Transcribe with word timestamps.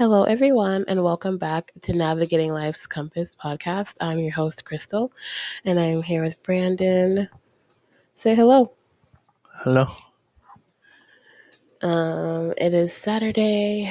Hello, 0.00 0.22
everyone, 0.22 0.86
and 0.88 1.04
welcome 1.04 1.36
back 1.36 1.72
to 1.82 1.92
Navigating 1.92 2.54
Life's 2.54 2.86
Compass 2.86 3.36
podcast. 3.36 3.96
I'm 4.00 4.18
your 4.18 4.32
host, 4.32 4.64
Crystal, 4.64 5.12
and 5.66 5.78
I'm 5.78 6.02
here 6.02 6.22
with 6.22 6.42
Brandon. 6.42 7.28
Say 8.14 8.34
hello. 8.34 8.72
Hello. 9.56 9.88
Um, 11.82 12.54
it 12.56 12.72
is 12.72 12.94
Saturday. 12.94 13.90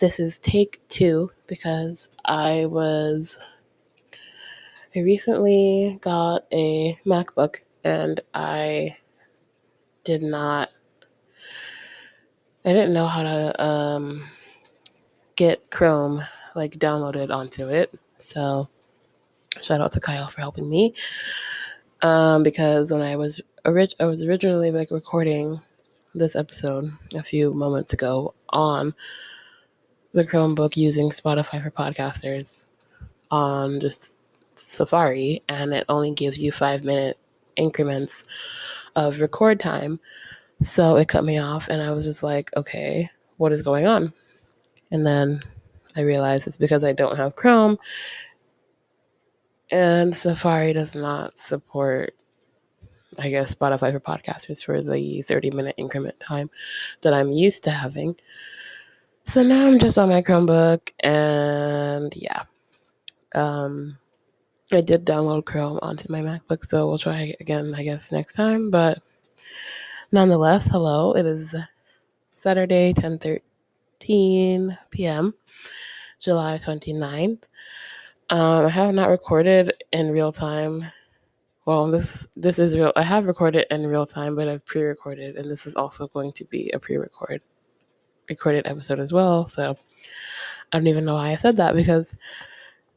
This 0.00 0.18
is 0.18 0.38
take 0.38 0.80
two 0.88 1.30
because 1.46 2.10
I 2.24 2.66
was. 2.66 3.38
I 4.96 4.98
recently 5.02 6.00
got 6.00 6.46
a 6.52 6.98
MacBook 7.06 7.60
and 7.84 8.18
I 8.34 8.96
did 10.02 10.20
not. 10.20 10.70
I 12.64 12.72
didn't 12.72 12.92
know 12.92 13.06
how 13.06 13.22
to 13.22 13.62
um, 13.64 14.24
get 15.36 15.70
Chrome 15.70 16.22
like 16.54 16.78
downloaded 16.78 17.30
onto 17.30 17.68
it. 17.68 17.92
So 18.20 18.68
shout 19.62 19.80
out 19.80 19.92
to 19.92 20.00
Kyle 20.00 20.28
for 20.28 20.40
helping 20.40 20.68
me. 20.68 20.94
Um, 22.02 22.42
because 22.42 22.92
when 22.92 23.02
I 23.02 23.16
was 23.16 23.40
orig- 23.64 23.94
I 23.98 24.06
was 24.06 24.24
originally 24.24 24.70
like 24.70 24.90
recording 24.90 25.60
this 26.14 26.36
episode 26.36 26.90
a 27.14 27.22
few 27.22 27.52
moments 27.52 27.92
ago 27.92 28.34
on 28.50 28.94
the 30.12 30.24
Chromebook 30.24 30.76
using 30.76 31.10
Spotify 31.10 31.62
for 31.62 31.70
podcasters 31.70 32.66
on 33.30 33.80
just 33.80 34.16
Safari, 34.54 35.42
and 35.48 35.74
it 35.74 35.84
only 35.88 36.12
gives 36.12 36.40
you 36.40 36.52
five 36.52 36.84
minute 36.84 37.18
increments 37.56 38.24
of 38.94 39.20
record 39.20 39.58
time. 39.58 39.98
So 40.62 40.96
it 40.96 41.08
cut 41.08 41.24
me 41.24 41.38
off, 41.38 41.68
and 41.68 41.82
I 41.82 41.90
was 41.90 42.04
just 42.04 42.22
like, 42.22 42.50
okay, 42.56 43.10
what 43.38 43.52
is 43.52 43.62
going 43.62 43.86
on? 43.86 44.12
And 44.94 45.04
then 45.04 45.42
I 45.96 46.02
realized 46.02 46.46
it's 46.46 46.56
because 46.56 46.84
I 46.84 46.92
don't 46.92 47.16
have 47.16 47.34
Chrome, 47.34 47.78
and 49.72 50.16
Safari 50.16 50.72
does 50.72 50.94
not 50.94 51.36
support, 51.36 52.14
I 53.18 53.28
guess, 53.28 53.52
Spotify 53.52 53.90
for 53.90 53.98
podcasters 53.98 54.64
for 54.64 54.82
the 54.82 55.22
30 55.22 55.50
minute 55.50 55.74
increment 55.78 56.20
time 56.20 56.48
that 57.00 57.12
I'm 57.12 57.32
used 57.32 57.64
to 57.64 57.72
having. 57.72 58.14
So 59.24 59.42
now 59.42 59.66
I'm 59.66 59.80
just 59.80 59.98
on 59.98 60.10
my 60.10 60.22
Chromebook, 60.22 60.92
and 61.00 62.14
yeah. 62.14 62.44
Um, 63.34 63.98
I 64.72 64.80
did 64.80 65.04
download 65.04 65.44
Chrome 65.44 65.80
onto 65.82 66.10
my 66.10 66.20
MacBook, 66.20 66.64
so 66.64 66.88
we'll 66.88 66.98
try 66.98 67.34
again, 67.40 67.74
I 67.76 67.82
guess, 67.82 68.12
next 68.12 68.34
time. 68.34 68.70
But 68.70 69.02
nonetheless, 70.12 70.70
hello. 70.70 71.14
It 71.14 71.26
is 71.26 71.56
Saturday, 72.28 72.92
10 72.92 73.18
13 74.00 74.76
p.m., 74.90 75.34
July 76.18 76.58
29th. 76.58 77.42
Um, 78.30 78.66
I 78.66 78.68
have 78.68 78.94
not 78.94 79.10
recorded 79.10 79.72
in 79.92 80.10
real 80.10 80.32
time. 80.32 80.84
Well, 81.66 81.90
this 81.90 82.26
this 82.36 82.58
is 82.58 82.76
real. 82.76 82.92
I 82.96 83.02
have 83.02 83.26
recorded 83.26 83.66
in 83.70 83.86
real 83.86 84.06
time, 84.06 84.34
but 84.36 84.48
I've 84.48 84.66
pre-recorded, 84.66 85.36
and 85.36 85.50
this 85.50 85.66
is 85.66 85.74
also 85.74 86.08
going 86.08 86.32
to 86.32 86.44
be 86.44 86.70
a 86.72 86.78
pre-record 86.78 87.40
recorded 88.28 88.66
episode 88.66 89.00
as 89.00 89.12
well. 89.12 89.46
So 89.46 89.76
I 90.72 90.78
don't 90.78 90.86
even 90.86 91.04
know 91.04 91.14
why 91.14 91.30
I 91.30 91.36
said 91.36 91.56
that 91.58 91.74
because 91.74 92.14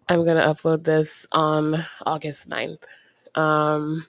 I'm 0.09 0.25
gonna 0.25 0.53
upload 0.53 0.83
this 0.83 1.27
on 1.31 1.85
August 2.05 2.49
9th. 2.49 2.83
Um, 3.35 4.05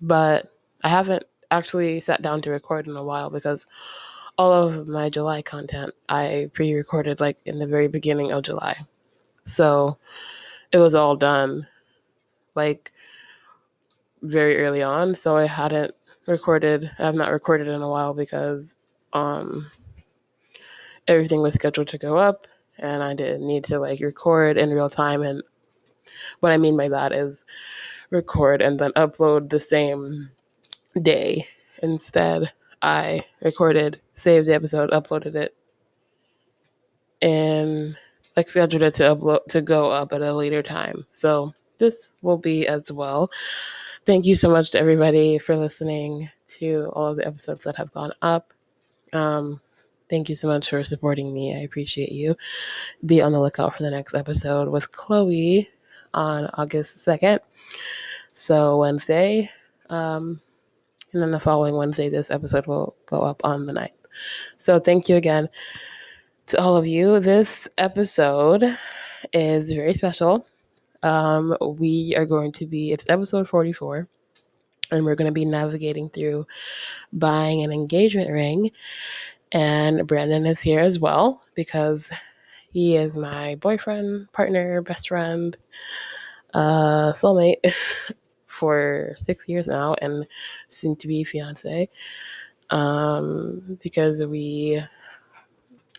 but 0.00 0.52
I 0.82 0.88
haven't 0.88 1.24
actually 1.50 2.00
sat 2.00 2.22
down 2.22 2.42
to 2.42 2.50
record 2.50 2.86
in 2.88 2.96
a 2.96 3.04
while 3.04 3.30
because 3.30 3.66
all 4.38 4.52
of 4.52 4.88
my 4.88 5.10
July 5.10 5.42
content 5.42 5.92
I 6.08 6.50
pre 6.52 6.74
recorded 6.74 7.20
like 7.20 7.38
in 7.44 7.58
the 7.58 7.66
very 7.66 7.88
beginning 7.88 8.32
of 8.32 8.42
July. 8.42 8.76
So 9.44 9.98
it 10.72 10.78
was 10.78 10.94
all 10.94 11.16
done 11.16 11.66
like 12.54 12.92
very 14.22 14.58
early 14.58 14.82
on. 14.82 15.14
So 15.14 15.36
I 15.36 15.46
hadn't 15.46 15.94
recorded, 16.26 16.90
I 16.98 17.04
have 17.04 17.14
not 17.14 17.32
recorded 17.32 17.68
in 17.68 17.82
a 17.82 17.88
while 17.88 18.14
because 18.14 18.76
um, 19.12 19.70
everything 21.08 21.42
was 21.42 21.54
scheduled 21.54 21.88
to 21.88 21.98
go 21.98 22.16
up 22.16 22.46
and 22.78 23.02
I 23.02 23.14
didn't 23.14 23.46
need 23.46 23.64
to 23.64 23.78
like 23.78 24.00
record 24.00 24.56
in 24.56 24.70
real 24.70 24.90
time. 24.90 25.22
And 25.22 25.42
what 26.40 26.52
I 26.52 26.56
mean 26.56 26.76
by 26.76 26.88
that 26.88 27.12
is 27.12 27.44
record 28.10 28.62
and 28.62 28.78
then 28.78 28.92
upload 28.92 29.50
the 29.50 29.60
same 29.60 30.30
day. 31.00 31.46
Instead, 31.82 32.52
I 32.82 33.24
recorded, 33.42 34.00
saved 34.12 34.46
the 34.46 34.54
episode, 34.54 34.90
uploaded 34.90 35.34
it, 35.36 35.54
and 37.22 37.96
like 38.36 38.48
scheduled 38.48 38.82
it 38.82 38.94
to 38.94 39.14
upload 39.14 39.46
to 39.50 39.60
go 39.60 39.90
up 39.90 40.12
at 40.12 40.22
a 40.22 40.34
later 40.34 40.62
time. 40.62 41.06
So 41.10 41.54
this 41.78 42.16
will 42.22 42.38
be 42.38 42.66
as 42.66 42.90
well. 42.90 43.30
Thank 44.04 44.26
you 44.26 44.34
so 44.34 44.50
much 44.50 44.70
to 44.72 44.80
everybody 44.80 45.38
for 45.38 45.56
listening 45.56 46.28
to 46.58 46.90
all 46.94 47.06
of 47.06 47.16
the 47.16 47.26
episodes 47.26 47.64
that 47.64 47.76
have 47.76 47.92
gone 47.92 48.12
up. 48.20 48.52
Um, 49.12 49.60
thank 50.10 50.28
you 50.28 50.34
so 50.34 50.48
much 50.48 50.70
for 50.70 50.82
supporting 50.82 51.32
me. 51.32 51.54
I 51.54 51.60
appreciate 51.60 52.10
you. 52.10 52.36
Be 53.06 53.22
on 53.22 53.30
the 53.30 53.40
lookout 53.40 53.76
for 53.76 53.84
the 53.84 53.90
next 53.90 54.14
episode 54.14 54.68
with 54.68 54.90
Chloe 54.90 55.68
on 56.14 56.46
August 56.54 57.06
2nd. 57.06 57.38
So 58.32 58.78
Wednesday. 58.78 59.48
Um, 59.88 60.40
and 61.12 61.20
then 61.20 61.30
the 61.30 61.40
following 61.40 61.76
Wednesday, 61.76 62.08
this 62.08 62.30
episode 62.30 62.66
will 62.66 62.96
go 63.06 63.22
up 63.22 63.40
on 63.44 63.66
the 63.66 63.72
9th. 63.72 63.90
So 64.56 64.78
thank 64.78 65.08
you 65.08 65.16
again 65.16 65.48
to 66.46 66.60
all 66.60 66.76
of 66.76 66.86
you. 66.86 67.20
This 67.20 67.68
episode 67.78 68.64
is 69.32 69.72
very 69.72 69.94
special. 69.94 70.46
Um, 71.02 71.56
we 71.60 72.14
are 72.16 72.26
going 72.26 72.52
to 72.52 72.66
be, 72.66 72.92
it's 72.92 73.08
episode 73.08 73.48
44, 73.48 74.06
and 74.90 75.04
we're 75.04 75.14
going 75.14 75.28
to 75.28 75.32
be 75.32 75.44
navigating 75.44 76.08
through 76.08 76.46
buying 77.12 77.62
an 77.62 77.72
engagement 77.72 78.30
ring. 78.30 78.70
And 79.52 80.06
Brandon 80.06 80.46
is 80.46 80.60
here 80.60 80.80
as 80.80 80.98
well 80.98 81.42
because 81.54 82.10
he 82.72 82.96
is 82.96 83.16
my 83.16 83.56
boyfriend, 83.56 84.32
partner, 84.32 84.80
best 84.80 85.08
friend, 85.08 85.56
uh, 86.54 87.12
soulmate. 87.12 87.56
for 88.62 89.12
six 89.16 89.48
years 89.48 89.66
now 89.66 89.96
and 90.00 90.24
soon 90.68 90.94
to 90.94 91.08
be 91.08 91.24
fiance. 91.24 91.88
Um, 92.70 93.78
because 93.82 94.22
we 94.22 94.80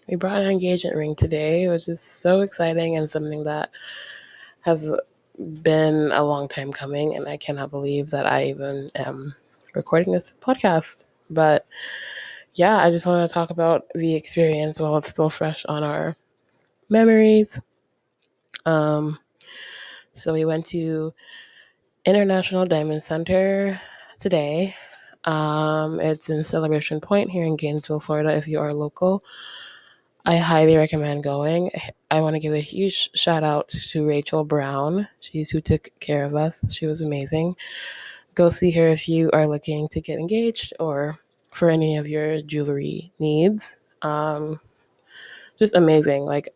we 0.08 0.16
brought 0.16 0.42
an 0.42 0.50
engagement 0.50 0.96
ring 0.96 1.14
today, 1.14 1.68
which 1.68 1.90
is 1.90 2.00
so 2.00 2.40
exciting 2.40 2.96
and 2.96 3.10
something 3.10 3.44
that 3.44 3.70
has 4.62 4.96
been 5.62 6.10
a 6.14 6.24
long 6.24 6.48
time 6.48 6.72
coming, 6.72 7.18
and 7.18 7.28
I 7.28 7.36
cannot 7.36 7.70
believe 7.70 8.10
that 8.12 8.26
I 8.26 8.46
even 8.46 8.90
am 8.96 9.36
recording 9.76 10.14
this 10.14 10.34
podcast. 10.40 11.04
But 11.30 11.66
yeah, 12.56 12.78
I 12.78 12.90
just 12.92 13.06
want 13.06 13.30
to 13.30 13.34
talk 13.34 13.50
about 13.50 13.88
the 13.94 14.16
experience 14.16 14.80
while 14.80 14.96
it's 14.96 15.10
still 15.10 15.30
fresh 15.30 15.66
on 15.66 15.84
our 15.84 16.16
memories. 16.88 17.60
Um, 18.66 19.20
so 20.14 20.32
we 20.32 20.46
went 20.46 20.66
to 20.68 21.14
International 22.06 22.66
Diamond 22.66 23.04
Center 23.04 23.80
today. 24.20 24.76
Um, 25.24 26.02
it's 26.02 26.30
in 26.30 26.44
Celebration 26.44 27.00
Point 27.00 27.30
here 27.30 27.46
in 27.46 27.56
Gainesville, 27.56 28.02
Florida. 28.02 28.36
If 28.36 28.46
you 28.46 28.60
are 28.60 28.72
local, 28.72 29.24
I 30.26 30.36
highly 30.36 30.76
recommend 30.76 31.24
going. 31.24 31.72
I 32.12 32.20
want 32.20 32.34
to 32.34 32.42
give 32.42 32.54
a 32.54 32.60
huge 32.60 33.10
shout 33.16 33.44
out 33.44 33.70
to 33.70 34.06
Rachel 34.06 34.44
Brown. 34.44 35.08
She's 35.22 35.50
who 35.50 35.62
took 35.62 35.90
care 36.02 36.26
of 36.26 36.36
us. 36.36 36.64
She 36.70 36.88
was 36.88 37.02
amazing. 37.02 37.56
Go 38.36 38.50
see 38.50 38.72
her 38.72 38.90
if 38.90 39.08
you 39.08 39.32
are 39.32 39.48
looking 39.48 39.88
to 39.90 40.02
get 40.02 40.20
engaged 40.20 40.74
or 40.82 41.18
for 41.54 41.70
any 41.70 41.96
of 41.96 42.10
your 42.10 42.42
jewelry 42.42 43.14
needs. 43.20 43.78
Um, 44.02 44.60
just 45.58 45.76
amazing. 45.76 46.24
Like, 46.24 46.50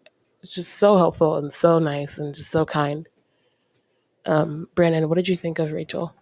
just 0.44 0.76
so 0.76 0.98
helpful 0.98 1.38
and 1.38 1.54
so 1.54 1.80
nice 1.80 2.18
and 2.18 2.36
just 2.36 2.52
so 2.52 2.66
kind. 2.66 3.08
Um, 4.28 4.68
Brandon, 4.76 5.08
what 5.08 5.16
did 5.16 5.28
you 5.28 5.36
think 5.36 5.58
of 5.58 5.72
Rachel? 5.72 6.14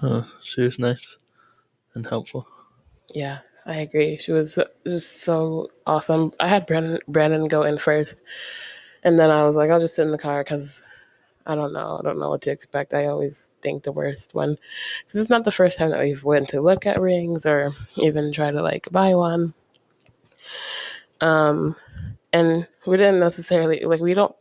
Uh, 0.00 0.22
she 0.42 0.62
was 0.62 0.78
nice 0.78 1.16
and 1.94 2.08
helpful. 2.08 2.46
Yeah, 3.14 3.38
I 3.66 3.76
agree. 3.76 4.16
She 4.18 4.32
was 4.32 4.58
just 4.84 5.22
so 5.22 5.70
awesome. 5.86 6.32
I 6.40 6.48
had 6.48 6.66
Brandon 6.66 6.98
Brandon 7.08 7.46
go 7.46 7.62
in 7.62 7.78
first, 7.78 8.22
and 9.04 9.18
then 9.18 9.30
I 9.30 9.44
was 9.44 9.54
like, 9.54 9.70
I'll 9.70 9.80
just 9.80 9.94
sit 9.94 10.02
in 10.02 10.12
the 10.12 10.18
car 10.18 10.42
because 10.42 10.82
I 11.46 11.54
don't 11.54 11.72
know. 11.72 11.98
I 11.98 12.02
don't 12.02 12.18
know 12.18 12.30
what 12.30 12.42
to 12.42 12.50
expect. 12.50 12.94
I 12.94 13.06
always 13.06 13.52
think 13.62 13.82
the 13.82 13.92
worst 13.92 14.34
when 14.34 14.56
this 15.06 15.16
is 15.16 15.30
not 15.30 15.44
the 15.44 15.52
first 15.52 15.78
time 15.78 15.90
that 15.90 16.02
we've 16.02 16.24
went 16.24 16.48
to 16.48 16.60
look 16.60 16.86
at 16.86 17.00
rings 17.00 17.46
or 17.46 17.72
even 17.96 18.32
try 18.32 18.50
to 18.50 18.62
like 18.62 18.88
buy 18.90 19.14
one. 19.14 19.54
Um, 21.20 21.76
and 22.32 22.66
we 22.86 22.96
didn't 22.96 23.20
necessarily 23.20 23.80
like 23.84 24.00
we 24.00 24.14
don't 24.14 24.34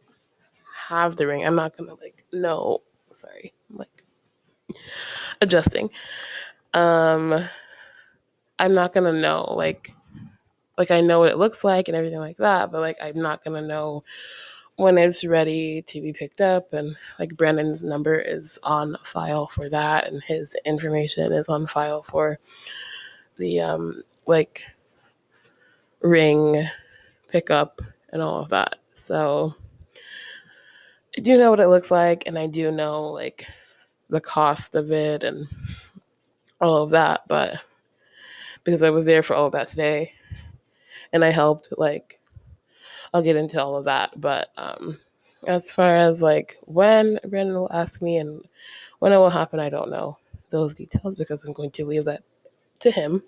have 0.90 1.16
the 1.16 1.28
ring, 1.28 1.46
I'm 1.46 1.56
not 1.56 1.78
gonna 1.78 1.94
like 1.96 2.26
no. 2.32 2.82
Sorry, 3.12 3.54
I'm 3.70 3.78
like 3.78 4.04
adjusting. 5.42 5.90
Um, 6.74 7.40
I'm 8.60 8.74
not 8.74 8.94
gonna 8.94 9.14
know 9.14 9.54
like 9.56 9.94
like 10.78 10.92
I 10.92 11.02
know 11.02 11.20
what 11.20 11.32
it 11.32 11.38
looks 11.38 11.64
like 11.64 11.88
and 11.88 11.96
everything 11.96 12.20
like 12.20 12.38
that, 12.38 12.72
but 12.72 12.82
like 12.82 12.98
I'm 13.02 13.22
not 13.22 13.44
gonna 13.44 13.62
know 13.62 14.04
when 14.78 14.98
it's 14.98 15.24
ready 15.26 15.82
to 15.84 16.02
be 16.02 16.12
picked 16.12 16.42
up 16.42 16.74
and 16.74 16.98
like 17.18 17.38
Brandon's 17.38 17.84
number 17.84 18.16
is 18.16 18.60
on 18.64 18.98
file 19.04 19.48
for 19.48 19.70
that 19.70 20.08
and 20.08 20.22
his 20.22 20.56
information 20.66 21.32
is 21.32 21.48
on 21.48 21.66
file 21.66 22.04
for 22.04 22.40
the 23.38 23.62
um 23.62 24.04
like 24.28 24.64
ring 26.02 26.66
pickup 27.30 27.82
and 28.12 28.22
all 28.22 28.40
of 28.42 28.50
that. 28.50 28.78
So 28.94 29.56
I 31.17 31.21
do 31.21 31.38
know 31.38 31.50
what 31.50 31.59
it 31.59 31.67
looks 31.69 31.91
like 31.91 32.23
and 32.25 32.38
I 32.38 32.47
do 32.47 32.71
know 32.71 33.09
like 33.09 33.45
the 34.09 34.21
cost 34.21 34.75
of 34.75 34.91
it 34.91 35.23
and 35.23 35.47
all 36.62 36.83
of 36.83 36.91
that, 36.91 37.21
but 37.27 37.59
because 38.63 38.83
I 38.83 38.89
was 38.89 39.06
there 39.06 39.23
for 39.23 39.35
all 39.35 39.45
of 39.47 39.51
that 39.53 39.69
today 39.69 40.13
and 41.13 41.23
I 41.23 41.29
helped 41.29 41.69
like 41.77 42.19
I'll 43.13 43.21
get 43.21 43.38
into 43.38 43.63
all 43.63 43.77
of 43.77 43.85
that. 43.85 44.19
But 44.19 44.50
um, 44.57 45.00
as 45.47 45.71
far 45.71 45.95
as 45.95 46.21
like 46.21 46.57
when 46.65 47.19
Brandon 47.27 47.56
will 47.56 47.71
ask 47.71 48.01
me 48.01 48.17
and 48.17 48.44
when 49.00 49.13
it 49.13 49.17
will 49.17 49.29
happen, 49.29 49.59
I 49.59 49.69
don't 49.69 49.89
know 49.89 50.17
those 50.50 50.73
details 50.73 51.15
because 51.15 51.45
I'm 51.45 51.53
going 51.53 51.71
to 51.71 51.85
leave 51.85 52.06
that 52.06 52.23
to 52.79 52.91
him. 52.91 53.23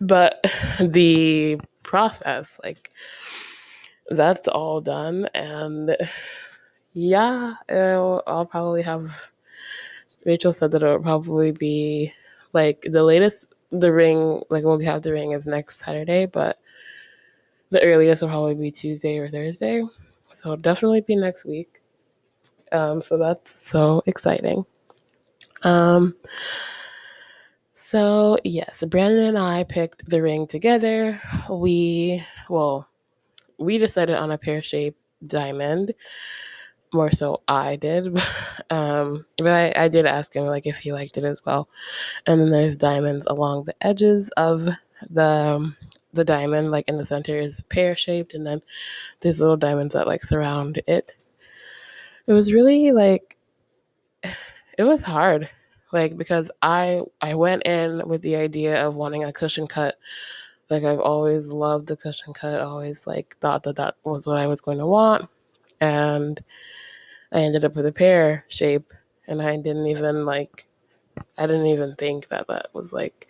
But 0.00 0.44
the 0.80 1.58
process, 1.82 2.60
like, 2.62 2.90
that's 4.10 4.48
all 4.48 4.80
done. 4.80 5.28
And 5.34 5.96
yeah, 6.92 7.54
I'll 7.68 8.48
probably 8.50 8.82
have. 8.82 9.32
Rachel 10.26 10.52
said 10.52 10.72
that 10.72 10.82
it'll 10.82 10.98
probably 10.98 11.52
be 11.52 12.12
like 12.52 12.82
the 12.82 13.02
latest, 13.02 13.54
the 13.70 13.92
ring, 13.92 14.42
like, 14.50 14.64
we'll 14.64 14.78
have 14.80 15.02
the 15.02 15.12
ring 15.12 15.32
is 15.32 15.46
next 15.46 15.78
Saturday, 15.78 16.26
but 16.26 16.58
the 17.70 17.82
earliest 17.82 18.20
will 18.20 18.28
probably 18.28 18.54
be 18.54 18.70
Tuesday 18.70 19.16
or 19.18 19.30
Thursday. 19.30 19.82
So 20.30 20.56
definitely 20.56 21.00
be 21.00 21.16
next 21.16 21.46
week. 21.46 21.80
Um, 22.72 23.00
so 23.00 23.16
that's 23.16 23.58
so 23.58 24.02
exciting. 24.06 24.66
Um, 25.62 26.14
so 27.72 28.38
yes, 28.44 28.84
Brandon 28.86 29.24
and 29.24 29.38
I 29.38 29.64
picked 29.64 30.08
the 30.08 30.20
ring 30.20 30.46
together. 30.46 31.20
We 31.48 32.22
well, 32.48 32.89
we 33.60 33.78
decided 33.78 34.16
on 34.16 34.30
a 34.30 34.38
pear 34.38 34.62
shaped 34.62 34.98
diamond. 35.26 35.94
More 36.92 37.12
so, 37.12 37.42
I 37.46 37.76
did, 37.76 38.08
um, 38.70 39.24
but 39.38 39.46
I, 39.76 39.84
I 39.84 39.88
did 39.88 40.06
ask 40.06 40.34
him 40.34 40.46
like 40.46 40.66
if 40.66 40.78
he 40.78 40.92
liked 40.92 41.16
it 41.16 41.24
as 41.24 41.44
well. 41.44 41.68
And 42.26 42.40
then 42.40 42.50
there's 42.50 42.74
diamonds 42.76 43.26
along 43.26 43.64
the 43.64 43.76
edges 43.86 44.30
of 44.36 44.68
the 45.08 45.74
the 46.12 46.24
diamond 46.24 46.70
like 46.70 46.88
in 46.88 46.96
the 46.96 47.04
center 47.04 47.38
is 47.38 47.62
pear 47.62 47.96
shaped 47.96 48.34
and 48.34 48.46
then 48.46 48.60
there's 49.20 49.40
little 49.40 49.56
diamonds 49.56 49.94
that 49.94 50.06
like 50.06 50.22
surround 50.22 50.82
it 50.86 51.12
it 52.26 52.32
was 52.32 52.52
really 52.52 52.92
like 52.92 53.36
it 54.78 54.84
was 54.84 55.02
hard 55.02 55.48
like 55.92 56.16
because 56.16 56.50
i 56.62 57.00
i 57.20 57.34
went 57.34 57.62
in 57.64 58.06
with 58.08 58.22
the 58.22 58.36
idea 58.36 58.84
of 58.86 58.96
wanting 58.96 59.24
a 59.24 59.32
cushion 59.32 59.66
cut 59.66 59.96
like 60.70 60.84
i've 60.84 61.00
always 61.00 61.52
loved 61.52 61.86
the 61.88 61.96
cushion 61.96 62.32
cut 62.32 62.60
always 62.60 63.06
like 63.06 63.36
thought 63.40 63.62
that 63.64 63.76
that 63.76 63.94
was 64.04 64.26
what 64.26 64.38
i 64.38 64.46
was 64.46 64.60
going 64.60 64.78
to 64.78 64.86
want 64.86 65.28
and 65.80 66.42
i 67.32 67.40
ended 67.40 67.64
up 67.64 67.74
with 67.76 67.86
a 67.86 67.92
pear 67.92 68.44
shape 68.48 68.92
and 69.26 69.42
i 69.42 69.56
didn't 69.56 69.86
even 69.86 70.24
like 70.24 70.66
i 71.38 71.46
didn't 71.46 71.66
even 71.66 71.94
think 71.96 72.28
that 72.28 72.46
that 72.48 72.68
was 72.72 72.92
like 72.92 73.26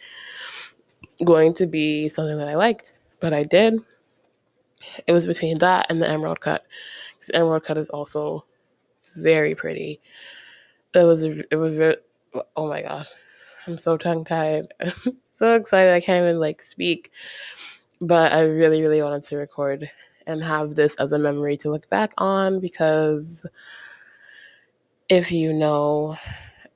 going 1.25 1.55
to 1.55 1.67
be 1.67 2.09
something 2.09 2.39
that 2.39 2.49
I 2.49 2.55
liked, 2.55 2.99
but 3.21 3.33
I 3.33 3.43
did. 3.43 3.75
It 5.07 5.13
was 5.13 5.27
between 5.27 5.59
that 5.59 5.87
and 5.91 6.01
the 6.01 6.09
emerald 6.09 6.41
cut. 6.41 6.65
Because 7.15 7.31
emerald 7.35 7.65
cut 7.65 7.77
is 7.79 7.91
also 7.91 8.45
very 9.17 9.55
pretty. 9.55 10.01
It 10.95 11.05
was 11.05 11.25
it 11.25 11.57
was 11.57 11.77
very, 11.77 11.97
oh 12.57 12.69
my 12.69 12.83
gosh. 12.83 13.11
I'm 13.67 13.77
so 13.77 13.97
tongue 13.97 14.25
tied. 14.25 14.69
so 15.41 15.55
excited 15.55 15.93
I 15.93 16.01
can't 16.01 16.23
even 16.23 16.39
like 16.39 16.63
speak. 16.63 17.11
But 18.01 18.33
I 18.33 18.43
really 18.43 18.83
really 18.83 19.03
wanted 19.03 19.25
to 19.25 19.37
record 19.37 19.91
and 20.27 20.45
have 20.45 20.75
this 20.77 20.95
as 20.97 21.13
a 21.13 21.19
memory 21.19 21.57
to 21.59 21.71
look 21.71 21.89
back 21.91 22.13
on 22.19 22.61
because 22.61 23.47
if 25.09 25.33
you 25.33 25.53
know 25.53 26.17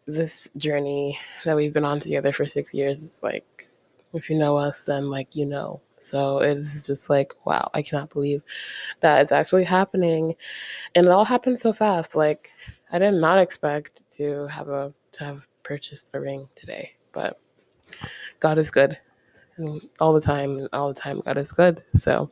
this 0.07 0.51
journey 0.57 1.19
that 1.45 1.57
we've 1.57 1.73
been 1.73 1.85
on 1.85 2.01
together 2.01 2.33
for 2.33 2.47
6 2.47 2.75
years 2.75 3.21
like 3.23 3.69
if 4.15 4.31
you 4.31 4.39
know 4.39 4.57
us, 4.57 4.87
then 4.87 5.11
like 5.11 5.37
you 5.37 5.45
know. 5.45 5.81
So 5.99 6.39
it's 6.39 6.87
just 6.87 7.09
like, 7.09 7.33
wow, 7.45 7.71
I 7.75 7.83
cannot 7.83 8.11
believe 8.11 8.43
that 9.01 9.23
it's 9.23 9.33
actually 9.33 9.65
happening. 9.65 10.37
And 10.95 11.07
it 11.07 11.13
all 11.13 11.25
happened 11.25 11.59
so 11.59 11.73
fast. 11.73 12.15
Like 12.15 12.51
I 12.93 12.99
did 12.99 13.15
not 13.15 13.39
expect 13.39 14.09
to 14.13 14.47
have 14.49 14.69
a 14.69 14.93
to 15.13 15.25
have 15.25 15.49
purchased 15.63 16.11
a 16.15 16.21
ring 16.21 16.49
today. 16.55 16.93
But 17.13 17.39
God 18.41 18.59
is 18.59 18.71
good. 18.71 18.99
All 20.01 20.13
the 20.13 20.21
time, 20.21 20.69
all 20.73 20.89
the 20.89 21.01
time, 21.01 21.21
God 21.21 21.39
is 21.39 21.53
good. 21.53 21.83
So 21.95 22.31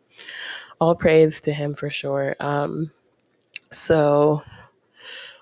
all 0.80 0.94
praise 0.94 1.40
to 1.42 1.52
him 1.52 1.74
for 1.74 1.90
sure. 1.90 2.34
Um, 2.40 2.90
so 3.70 4.42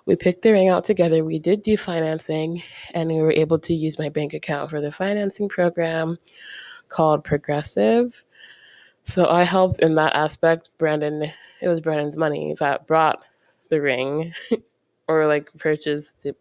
we 0.06 0.16
picked 0.16 0.42
the 0.42 0.52
ring 0.52 0.68
out 0.68 0.84
together. 0.84 1.24
We 1.24 1.38
did 1.38 1.62
do 1.62 1.76
financing, 1.76 2.62
and 2.94 3.08
we 3.08 3.22
were 3.22 3.32
able 3.32 3.58
to 3.60 3.74
use 3.74 3.98
my 3.98 4.08
bank 4.08 4.34
account 4.34 4.70
for 4.70 4.80
the 4.80 4.90
financing 4.90 5.48
program 5.48 6.18
called 6.88 7.24
Progressive. 7.24 8.24
So 9.04 9.28
I 9.28 9.44
helped 9.44 9.80
in 9.80 9.94
that 9.96 10.14
aspect. 10.14 10.70
Brandon, 10.78 11.24
it 11.60 11.68
was 11.68 11.80
Brandon's 11.80 12.16
money 12.16 12.54
that 12.60 12.86
brought 12.86 13.24
the 13.68 13.80
ring 13.80 14.32
or 15.08 15.26
like 15.26 15.50
purchased 15.58 16.26
it, 16.26 16.36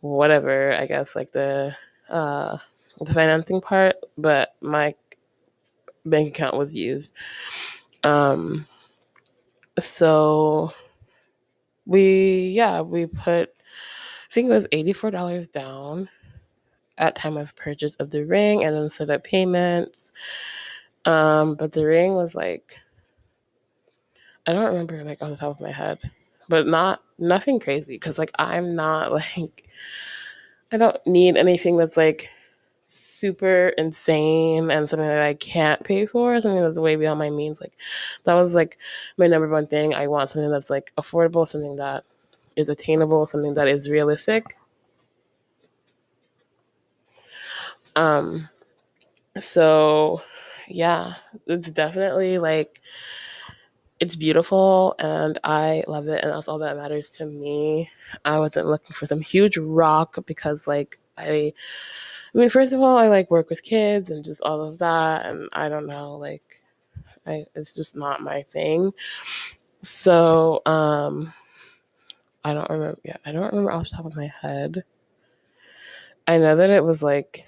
whatever, 0.00 0.74
I 0.74 0.86
guess, 0.86 1.14
like 1.14 1.32
the 1.32 1.76
uh, 2.08 2.58
the 3.00 3.12
financing 3.12 3.60
part, 3.60 3.96
but 4.16 4.54
my 4.60 4.94
bank 6.04 6.28
account 6.28 6.56
was 6.56 6.74
used. 6.74 7.14
Um, 8.04 8.66
so 9.78 10.72
we 11.86 12.48
yeah 12.54 12.80
we 12.80 13.06
put 13.06 13.50
i 14.28 14.32
think 14.32 14.50
it 14.50 14.52
was 14.52 14.66
$84 14.68 15.50
down 15.50 16.08
at 16.98 17.14
time 17.14 17.36
of 17.36 17.54
purchase 17.56 17.94
of 17.96 18.10
the 18.10 18.24
ring 18.24 18.64
and 18.64 18.74
then 18.74 18.88
set 18.88 19.10
up 19.10 19.22
payments 19.22 20.12
um 21.04 21.54
but 21.54 21.72
the 21.72 21.86
ring 21.86 22.14
was 22.14 22.34
like 22.34 22.80
i 24.46 24.52
don't 24.52 24.66
remember 24.66 25.04
like 25.04 25.22
on 25.22 25.30
the 25.30 25.36
top 25.36 25.54
of 25.54 25.60
my 25.60 25.70
head 25.70 25.98
but 26.48 26.66
not 26.66 27.02
nothing 27.18 27.60
crazy 27.60 27.94
because 27.94 28.18
like 28.18 28.32
i'm 28.38 28.74
not 28.74 29.12
like 29.36 29.68
i 30.72 30.76
don't 30.76 31.04
need 31.06 31.36
anything 31.36 31.76
that's 31.76 31.96
like 31.96 32.30
super 32.88 33.68
insane 33.78 34.70
and 34.70 34.88
something 34.88 35.06
that 35.08 35.22
I 35.22 35.34
can't 35.34 35.82
pay 35.84 36.06
for, 36.06 36.40
something 36.40 36.62
that's 36.62 36.78
way 36.78 36.96
beyond 36.96 37.18
my 37.18 37.30
means. 37.30 37.60
Like 37.60 37.72
that 38.24 38.34
was 38.34 38.54
like 38.54 38.78
my 39.18 39.26
number 39.26 39.48
one 39.48 39.66
thing. 39.66 39.94
I 39.94 40.06
want 40.06 40.30
something 40.30 40.50
that's 40.50 40.70
like 40.70 40.92
affordable, 40.98 41.46
something 41.46 41.76
that 41.76 42.04
is 42.56 42.68
attainable, 42.68 43.26
something 43.26 43.54
that 43.54 43.68
is 43.68 43.88
realistic. 43.90 44.56
Um 47.94 48.48
so 49.38 50.22
yeah, 50.68 51.14
it's 51.46 51.70
definitely 51.70 52.38
like 52.38 52.80
it's 53.98 54.16
beautiful 54.16 54.94
and 54.98 55.38
I 55.44 55.84
love 55.88 56.08
it 56.08 56.22
and 56.22 56.32
that's 56.32 56.48
all 56.48 56.58
that 56.58 56.76
matters 56.76 57.08
to 57.10 57.26
me. 57.26 57.90
I 58.24 58.38
wasn't 58.38 58.66
looking 58.66 58.94
for 58.94 59.06
some 59.06 59.20
huge 59.20 59.56
rock 59.58 60.18
because 60.26 60.66
like 60.66 60.96
I 61.16 61.52
I 62.34 62.38
mean, 62.38 62.50
first 62.50 62.74
of 62.74 62.82
all, 62.82 62.98
I 62.98 63.08
like 63.08 63.30
work 63.30 63.48
with 63.48 63.62
kids 63.62 64.10
and 64.10 64.22
just 64.22 64.42
all 64.42 64.60
of 64.60 64.78
that, 64.78 65.24
and 65.24 65.48
I 65.54 65.70
don't 65.70 65.86
know, 65.86 66.16
like, 66.16 66.62
I 67.26 67.46
it's 67.54 67.74
just 67.74 67.96
not 67.96 68.22
my 68.22 68.42
thing. 68.42 68.92
So, 69.80 70.60
um, 70.66 71.32
I 72.44 72.52
don't 72.52 72.68
remember. 72.68 72.98
Yeah, 73.04 73.16
I 73.24 73.32
don't 73.32 73.46
remember 73.46 73.72
off 73.72 73.84
the 73.84 73.96
top 73.96 74.04
of 74.04 74.16
my 74.16 74.30
head. 74.42 74.84
I 76.28 76.38
know 76.38 76.56
that 76.56 76.70
it 76.70 76.84
was 76.84 77.02
like 77.02 77.46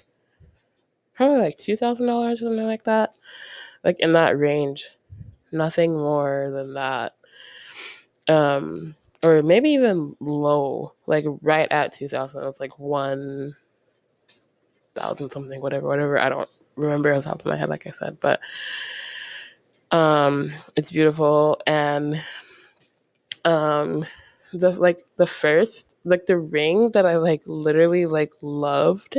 probably 1.13 1.37
like 1.39 1.57
two 1.57 1.77
thousand 1.77 2.07
dollars 2.07 2.41
or 2.41 2.45
something 2.47 2.65
like 2.65 2.85
that, 2.85 3.15
like 3.83 3.99
in 3.99 4.13
that 4.13 4.39
range. 4.39 4.89
Nothing 5.51 5.97
more 5.97 6.51
than 6.51 6.73
that. 6.75 7.15
Um, 8.27 8.95
or 9.23 9.41
maybe 9.41 9.71
even 9.71 10.15
low, 10.19 10.93
like 11.07 11.25
right 11.41 11.67
at 11.71 11.91
two 11.93 12.07
thousand. 12.07 12.43
It 12.43 12.45
was 12.47 12.59
like 12.59 12.77
one 12.79 13.55
thousand 14.95 15.29
something, 15.29 15.61
whatever, 15.61 15.87
whatever. 15.87 16.19
I 16.19 16.29
don't 16.29 16.49
remember 16.75 17.13
off 17.13 17.23
the 17.23 17.29
top 17.29 17.39
of 17.41 17.45
my 17.45 17.55
head, 17.57 17.69
like 17.69 17.87
I 17.87 17.91
said, 17.91 18.19
but 18.19 18.39
um, 19.91 20.51
it's 20.75 20.91
beautiful 20.91 21.59
and 21.65 22.21
um, 23.45 24.05
the 24.53 24.71
like 24.71 25.03
the 25.17 25.27
first 25.27 25.95
like 26.05 26.25
the 26.25 26.37
ring 26.37 26.91
that 26.91 27.05
I 27.05 27.17
like 27.17 27.41
literally 27.45 28.05
like 28.05 28.31
loved 28.41 29.17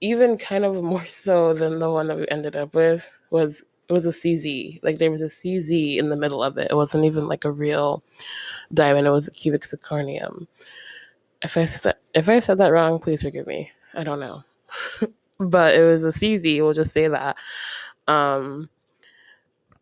even 0.00 0.36
kind 0.38 0.64
of 0.64 0.82
more 0.82 1.04
so 1.06 1.52
than 1.54 1.78
the 1.78 1.90
one 1.90 2.06
that 2.06 2.16
we 2.16 2.26
ended 2.28 2.56
up 2.56 2.74
with 2.74 3.10
was 3.30 3.64
it 3.88 3.92
was 3.92 4.06
a 4.06 4.10
CZ. 4.10 4.80
Like 4.82 4.98
there 4.98 5.10
was 5.10 5.22
a 5.22 5.26
CZ 5.26 5.96
in 5.96 6.10
the 6.10 6.16
middle 6.16 6.42
of 6.42 6.58
it. 6.58 6.70
It 6.70 6.74
wasn't 6.74 7.04
even 7.04 7.26
like 7.26 7.44
a 7.44 7.50
real 7.50 8.02
diamond. 8.74 9.06
It 9.06 9.10
was 9.10 9.28
a 9.28 9.32
cubic 9.32 9.62
zirconium. 9.62 10.46
If 11.42 11.56
I 11.56 11.64
said 11.64 11.82
that, 11.82 12.00
if 12.14 12.28
I 12.28 12.40
said 12.40 12.58
that 12.58 12.72
wrong, 12.72 12.98
please 12.98 13.22
forgive 13.22 13.46
me. 13.46 13.70
I 13.94 14.04
don't 14.04 14.20
know, 14.20 14.42
but 15.38 15.74
it 15.74 15.84
was 15.84 16.04
a 16.04 16.08
CZ. 16.08 16.58
We'll 16.60 16.72
just 16.72 16.92
say 16.92 17.08
that. 17.08 17.36
Um, 18.06 18.68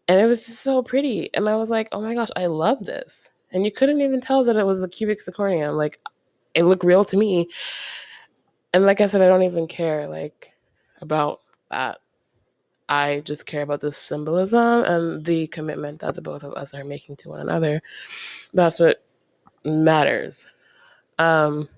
and 0.08 0.20
it 0.20 0.26
was 0.26 0.46
just 0.46 0.60
so 0.60 0.82
pretty, 0.82 1.34
and 1.34 1.48
I 1.48 1.56
was 1.56 1.70
like, 1.70 1.88
oh 1.92 2.00
my 2.00 2.14
gosh, 2.14 2.28
I 2.36 2.46
love 2.46 2.84
this. 2.84 3.30
And 3.52 3.64
you 3.64 3.72
couldn't 3.72 4.02
even 4.02 4.20
tell 4.20 4.44
that 4.44 4.56
it 4.56 4.66
was 4.66 4.82
a 4.82 4.88
cubic 4.88 5.18
zirconium. 5.18 5.76
Like 5.76 5.98
it 6.54 6.64
looked 6.64 6.84
real 6.84 7.04
to 7.04 7.16
me. 7.16 7.48
And 8.72 8.84
like 8.84 9.00
I 9.00 9.06
said, 9.06 9.22
I 9.22 9.28
don't 9.28 9.42
even 9.42 9.66
care 9.66 10.06
like 10.06 10.52
about 11.00 11.40
that. 11.70 11.98
I 12.88 13.20
just 13.24 13.46
care 13.46 13.62
about 13.62 13.80
the 13.80 13.92
symbolism 13.92 14.84
and 14.84 15.24
the 15.24 15.46
commitment 15.48 16.00
that 16.00 16.14
the 16.14 16.22
both 16.22 16.44
of 16.44 16.54
us 16.54 16.72
are 16.74 16.84
making 16.84 17.16
to 17.16 17.30
one 17.30 17.40
another. 17.40 17.82
That's 18.54 18.78
what 18.78 19.04
matters. 19.64 20.46
Um, 21.18 21.68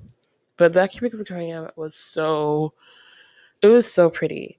but 0.56 0.72
that 0.74 0.90
cubic 0.90 1.12
zirconium 1.12 1.70
was 1.76 1.94
so, 1.94 2.74
it 3.62 3.68
was 3.68 3.90
so 3.90 4.10
pretty. 4.10 4.58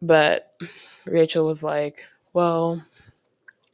But 0.00 0.54
Rachel 1.06 1.46
was 1.46 1.64
like, 1.64 2.06
well, 2.32 2.84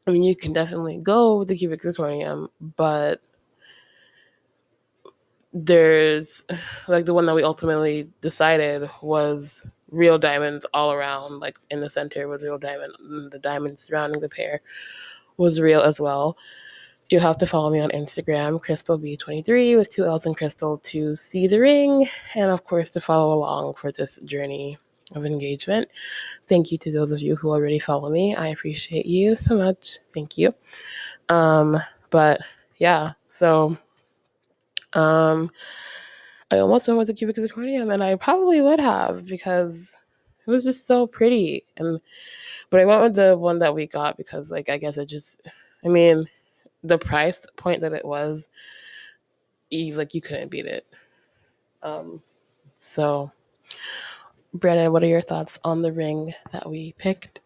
I 0.07 0.11
mean, 0.11 0.23
you 0.23 0.35
can 0.35 0.53
definitely 0.53 0.99
go 0.99 1.39
with 1.39 1.49
the 1.49 1.57
cubic 1.57 1.83
zirconium, 1.83 2.49
but 2.77 3.21
there's 5.53 6.45
like 6.89 7.05
the 7.05 7.13
one 7.15 7.27
that 7.27 7.35
we 7.35 7.43
ultimately 7.43 8.09
decided 8.21 8.89
was 9.03 9.67
real 9.93 10.19
diamonds 10.19 10.67
all 10.75 10.93
around 10.93 11.39
like 11.39 11.57
in 11.71 11.81
the 11.81 11.91
center 11.91 12.27
was 12.27 12.43
real 12.43 12.59
diamond 12.59 12.93
the 13.31 13.39
diamond 13.39 13.79
surrounding 13.79 14.21
the 14.21 14.29
pair 14.29 14.61
was 15.37 15.61
real 15.61 15.81
as 15.81 16.01
well. 16.01 16.37
You'll 17.11 17.21
have 17.21 17.39
to 17.39 17.47
follow 17.47 17.71
me 17.71 17.81
on 17.81 17.91
instagram 17.91 18.61
crystal 18.61 18.99
b23 18.99 19.77
with 19.77 19.91
two 19.91 20.05
l's 20.05 20.27
in 20.27 20.35
crystal 20.35 20.79
to 20.79 21.15
see 21.15 21.47
the 21.47 21.61
ring 21.61 22.07
and 22.35 22.51
of 22.51 22.65
course 22.65 22.91
to 22.93 23.01
follow 23.01 23.35
along 23.35 23.75
for 23.75 23.93
this 23.93 24.19
journey 24.21 24.79
of 25.15 25.27
engagement. 25.27 25.89
Thank 26.49 26.73
you 26.73 26.79
to 26.79 26.91
those 26.91 27.13
of 27.13 27.21
you 27.21 27.37
who 27.37 27.51
already 27.51 27.79
follow 27.79 28.09
me. 28.09 28.35
I 28.35 28.49
appreciate 28.49 29.05
you 29.05 29.37
so 29.37 29.55
much. 29.55 29.99
Thank 30.15 30.39
you. 30.39 30.55
Um 31.29 31.79
but 32.11 32.41
yeah 32.79 33.13
so 33.27 33.77
um, 34.95 35.51
I 36.53 36.59
almost 36.59 36.87
went 36.87 36.99
with 36.99 37.09
the 37.09 37.15
cubic 37.15 37.37
zirconium, 37.37 37.95
and 37.95 38.05
I 38.05 38.15
probably 38.17 38.61
would 38.61 38.79
have 38.79 39.25
because 39.25 39.97
it 40.47 40.51
was 40.51 40.65
just 40.65 40.87
so 40.87 41.07
pretty. 41.07 41.65
And 41.79 41.99
but 42.69 42.79
I 42.79 42.85
went 42.85 43.01
with 43.01 43.15
the 43.15 43.39
one 43.39 43.59
that 43.61 43.75
we 43.75 43.87
got 43.87 44.19
because, 44.19 44.53
like, 44.53 44.69
I 44.69 44.77
guess 44.77 44.99
it 44.99 45.07
just, 45.07 45.49
I 45.83 45.89
mean, 45.89 46.29
the 46.85 46.99
price 46.99 47.47
point 47.57 47.81
that 47.81 47.95
it 47.95 48.05
was, 48.05 48.51
you, 49.71 49.95
like, 49.97 50.13
you 50.13 50.21
couldn't 50.21 50.51
beat 50.51 50.67
it. 50.67 50.87
Um, 51.83 52.23
so, 52.79 53.33
Brandon, 54.53 54.93
what 54.93 55.03
are 55.03 55.07
your 55.07 55.23
thoughts 55.23 55.59
on 55.65 55.81
the 55.81 55.93
ring 55.93 56.35
that 56.53 56.69
we 56.69 56.93
picked? 56.99 57.41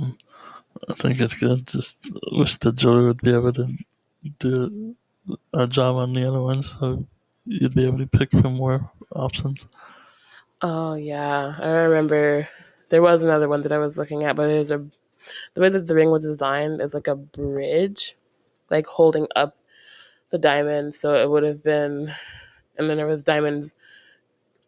I 0.00 0.94
think 0.98 1.20
it's 1.20 1.34
good. 1.34 1.66
Just 1.66 1.98
wish 2.32 2.56
that 2.60 2.76
Joey 2.76 3.04
would 3.04 3.20
be 3.20 3.34
able 3.34 3.52
to 3.52 3.68
do 4.38 4.96
a 5.52 5.66
job 5.66 5.96
on 5.96 6.12
the 6.12 6.26
other 6.26 6.40
one, 6.40 6.62
so 6.62 7.06
you'd 7.44 7.74
be 7.74 7.86
able 7.86 7.98
to 7.98 8.06
pick 8.06 8.30
from 8.30 8.54
more 8.54 8.90
options. 9.14 9.66
Oh 10.62 10.94
yeah, 10.94 11.54
I 11.58 11.68
remember 11.68 12.48
there 12.88 13.02
was 13.02 13.22
another 13.22 13.48
one 13.48 13.62
that 13.62 13.72
I 13.72 13.78
was 13.78 13.98
looking 13.98 14.24
at, 14.24 14.36
but 14.36 14.48
there's 14.48 14.70
a 14.70 14.84
the 15.54 15.60
way 15.60 15.68
that 15.68 15.86
the 15.86 15.94
ring 15.94 16.10
was 16.10 16.24
designed 16.24 16.80
is 16.80 16.94
like 16.94 17.06
a 17.06 17.14
bridge, 17.14 18.16
like 18.70 18.86
holding 18.86 19.26
up 19.36 19.56
the 20.30 20.38
diamond. 20.38 20.94
So 20.94 21.14
it 21.14 21.28
would 21.30 21.42
have 21.42 21.62
been, 21.62 22.12
and 22.78 22.88
then 22.88 22.96
there 22.96 23.06
was 23.06 23.22
diamonds 23.22 23.74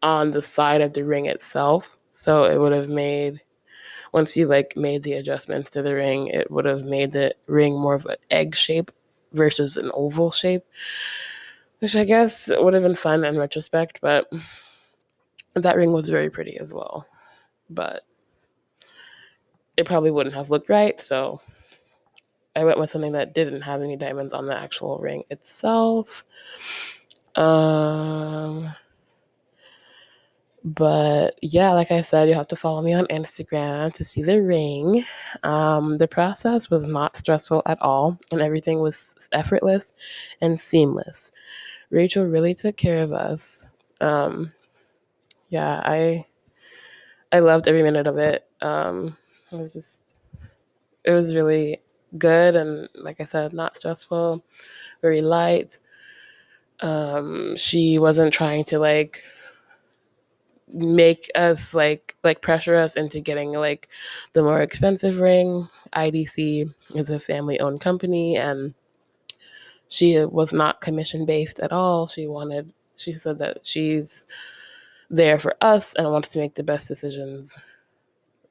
on 0.03 0.33
the 0.33 0.43
side 0.43 0.81
of 0.81 0.93
the 0.93 1.05
ring 1.05 1.27
itself. 1.27 1.97
So 2.13 2.45
it 2.45 2.59
would 2.59 2.73
have 2.73 2.89
made 2.89 3.41
once 4.13 4.37
you 4.37 4.47
like 4.47 4.77
made 4.77 5.03
the 5.03 5.15
adjustments 5.15 5.71
to 5.71 5.83
the 5.83 5.95
ring, 5.95 6.29
it 6.29 6.51
would 6.51 6.65
have 6.65 6.85
made 6.85 7.13
the 7.13 7.35
ring 7.47 7.79
more 7.79 7.95
of 7.95 8.07
an 8.07 8.17
egg 8.31 8.55
shape 8.55 8.91
versus 9.33 9.77
an 9.77 9.91
oval 9.95 10.31
shape, 10.31 10.65
which 11.81 11.97
I 11.97 12.05
guess 12.05 12.51
would 12.55 12.75
have 12.75 12.83
been 12.83 12.95
fun 12.95 13.25
in 13.25 13.39
retrospect. 13.39 14.01
But 14.01 14.31
that 15.55 15.77
ring 15.77 15.93
was 15.93 16.09
very 16.09 16.31
pretty 16.31 16.59
as 16.59 16.73
well, 16.73 17.07
but 17.69 18.05
it 19.77 19.87
probably 19.87 20.11
wouldn't 20.11 20.35
have 20.35 20.51
looked 20.51 20.69
right. 20.69 21.01
So 21.01 21.41
I 22.57 22.65
went 22.65 22.79
with 22.79 22.91
something 22.91 23.13
that 23.13 23.35
didn't 23.35 23.63
have 23.63 23.83
any 23.83 23.97
diamonds 23.97 24.33
on 24.33 24.47
the 24.47 24.57
actual 24.57 24.99
ring 24.99 25.25
itself. 25.31 26.25
Um, 27.37 28.69
but 30.65 31.39
yeah, 31.43 31.73
like 31.73 31.91
I 31.91 32.03
said, 32.03 32.29
you 32.29 32.35
have 32.35 32.49
to 32.49 32.57
follow 32.57 32.83
me 32.83 32.93
on 32.93 33.07
Instagram 33.07 33.93
to 33.95 34.05
see 34.05 34.23
the 34.23 34.43
ring. 34.43 35.05
Um, 35.43 35.99
the 35.99 36.09
process 36.09 36.71
was 36.71 36.87
not 36.87 37.17
stressful 37.17 37.63
at 37.67 37.81
all, 37.81 38.19
and 38.31 38.41
everything 38.43 38.81
was 38.81 39.29
effortless 39.33 39.93
and 40.41 40.61
seamless. 40.61 41.33
Rachel 41.91 42.25
really 42.27 42.55
took 42.55 42.77
care 42.77 43.03
of 43.03 43.13
us. 43.13 43.67
Um, 44.01 44.53
yeah, 45.49 45.83
I 45.85 46.27
I 47.33 47.41
loved 47.41 47.67
every 47.69 47.83
minute 47.83 48.07
of 48.07 48.19
it. 48.19 48.47
Um, 48.61 49.17
it 49.51 49.57
was 49.57 49.73
just 49.73 50.17
it 51.05 51.13
was 51.13 51.35
really 51.35 51.81
good 52.19 52.57
and 52.57 52.89
like 52.95 53.21
I 53.21 53.25
said, 53.25 53.53
not 53.53 53.77
stressful, 53.77 54.45
very 55.01 55.23
light. 55.23 55.79
Um, 56.81 57.57
she 57.57 57.99
wasn't 57.99 58.33
trying 58.33 58.65
to 58.65 58.79
like 58.79 59.23
make 60.73 61.31
us 61.35 61.75
like 61.75 62.17
like 62.25 62.43
pressure 62.43 62.77
us 62.77 62.97
into 62.97 63.21
getting 63.21 63.53
like 63.53 63.89
the 64.33 64.43
more 64.43 64.63
expensive 64.63 65.21
ring. 65.21 65.69
IDC 65.95 66.73
is 66.95 67.11
a 67.11 67.19
family 67.19 67.59
owned 67.61 67.81
company 67.81 68.37
and 68.37 68.75
she 69.89 70.25
was 70.25 70.53
not 70.53 70.81
commission 70.81 71.27
based 71.27 71.61
at 71.61 71.73
all. 71.73 72.07
She 72.07 72.27
wanted 72.27 72.73
she 72.97 73.15
said 73.15 73.39
that 73.39 73.59
she's 73.67 74.25
there 75.11 75.39
for 75.39 75.55
us 75.61 75.95
and 75.95 76.07
wants 76.09 76.29
to 76.31 76.39
make 76.39 76.55
the 76.55 76.63
best 76.63 76.87
decisions 76.87 77.59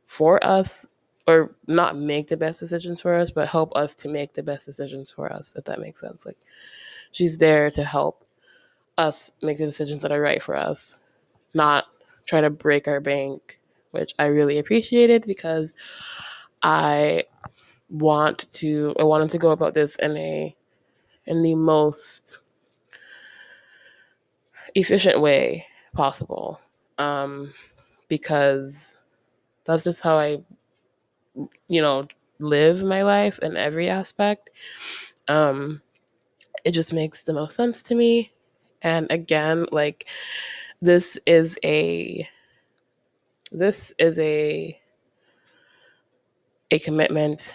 for 0.08 0.44
us 0.44 0.90
or 1.28 1.56
not 1.68 1.96
make 1.96 2.28
the 2.28 2.36
best 2.36 2.60
decisions 2.60 3.00
for 3.00 3.14
us 3.16 3.32
but 3.32 3.48
help 3.48 3.74
us 3.76 3.96
to 3.96 4.10
make 4.10 4.34
the 4.34 4.44
best 4.44 4.66
decisions 4.66 5.10
for 5.10 5.32
us 5.32 5.56
if 5.56 5.64
that 5.64 5.80
makes 5.80 6.02
sense 6.02 6.26
like 6.26 6.38
she's 7.12 7.38
there 7.38 7.72
to 7.72 7.84
help 7.84 8.26
us 8.98 9.32
make 9.42 9.58
the 9.58 9.66
decisions 9.66 10.02
that 10.02 10.12
are 10.12 10.20
right 10.20 10.44
for 10.44 10.56
us 10.56 10.98
not 11.54 11.86
try 12.30 12.42
to 12.42 12.52
break 12.52 12.88
our 12.88 13.02
bank, 13.02 13.60
which 13.92 14.14
I 14.20 14.26
really 14.28 14.60
appreciated 14.60 15.26
because 15.26 15.74
I 16.64 17.26
want 17.90 18.50
to 18.52 18.96
I 19.00 19.04
wanted 19.04 19.32
to 19.32 19.40
go 19.40 19.52
about 19.52 19.74
this 19.74 19.98
in 19.98 20.16
a 20.18 20.56
in 21.28 21.42
the 21.42 21.56
most 21.56 22.40
efficient 24.76 25.22
way 25.22 25.66
possible. 25.94 26.60
Um, 26.98 27.54
because 28.10 28.98
that's 29.66 29.84
just 29.84 30.04
how 30.04 30.18
I 30.18 30.44
you 31.68 31.82
know 31.82 32.08
live 32.40 32.84
my 32.84 33.04
life 33.04 33.40
in 33.40 33.58
every 33.58 33.90
aspect. 33.90 34.50
Um, 35.28 35.82
it 36.66 36.72
just 36.72 36.94
makes 36.94 37.24
the 37.24 37.34
most 37.34 37.56
sense 37.56 37.84
to 37.84 37.96
me. 37.96 38.32
And 38.82 39.08
again, 39.12 39.68
like 39.72 40.08
this 40.82 41.20
is 41.26 41.58
a 41.64 42.28
this 43.52 43.94
is 43.98 44.20
a 44.20 44.80
a 46.72 46.80
commitment 46.80 47.54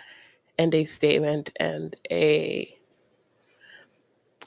and 0.59 0.75
a 0.75 0.85
statement 0.85 1.51
and 1.61 1.97
a 2.11 2.77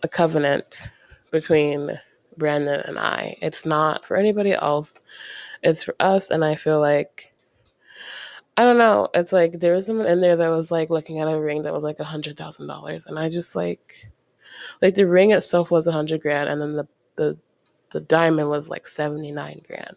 a 0.03 0.07
covenant 0.07 0.87
between 1.31 1.99
Brandon 2.37 2.81
and 2.81 2.99
I. 2.99 3.35
It's 3.41 3.65
not 3.65 4.05
for 4.05 4.15
anybody 4.15 4.53
else. 4.53 4.99
It's 5.63 5.83
for 5.83 5.95
us 5.99 6.29
and 6.29 6.45
I 6.45 6.55
feel 6.55 6.79
like 6.79 7.33
I 8.57 8.63
don't 8.63 8.77
know. 8.77 9.07
It's 9.13 9.33
like 9.33 9.53
there 9.59 9.73
was 9.73 9.85
someone 9.85 10.07
in 10.07 10.21
there 10.21 10.35
that 10.35 10.49
was 10.49 10.71
like 10.71 10.89
looking 10.89 11.19
at 11.19 11.27
a 11.27 11.39
ring 11.39 11.63
that 11.63 11.73
was 11.73 11.83
like 11.83 11.99
a 11.99 12.03
hundred 12.03 12.37
thousand 12.37 12.67
dollars 12.67 13.05
and 13.07 13.17
I 13.17 13.29
just 13.29 13.55
like 13.55 14.09
like 14.81 14.95
the 14.95 15.07
ring 15.07 15.31
itself 15.31 15.71
was 15.71 15.87
a 15.87 15.91
hundred 15.91 16.21
grand 16.21 16.49
and 16.49 16.61
then 16.61 16.73
the 16.73 16.87
the 17.15 17.37
the 17.91 18.01
diamond 18.01 18.49
was 18.49 18.69
like 18.69 18.87
79 18.87 19.61
grand. 19.67 19.95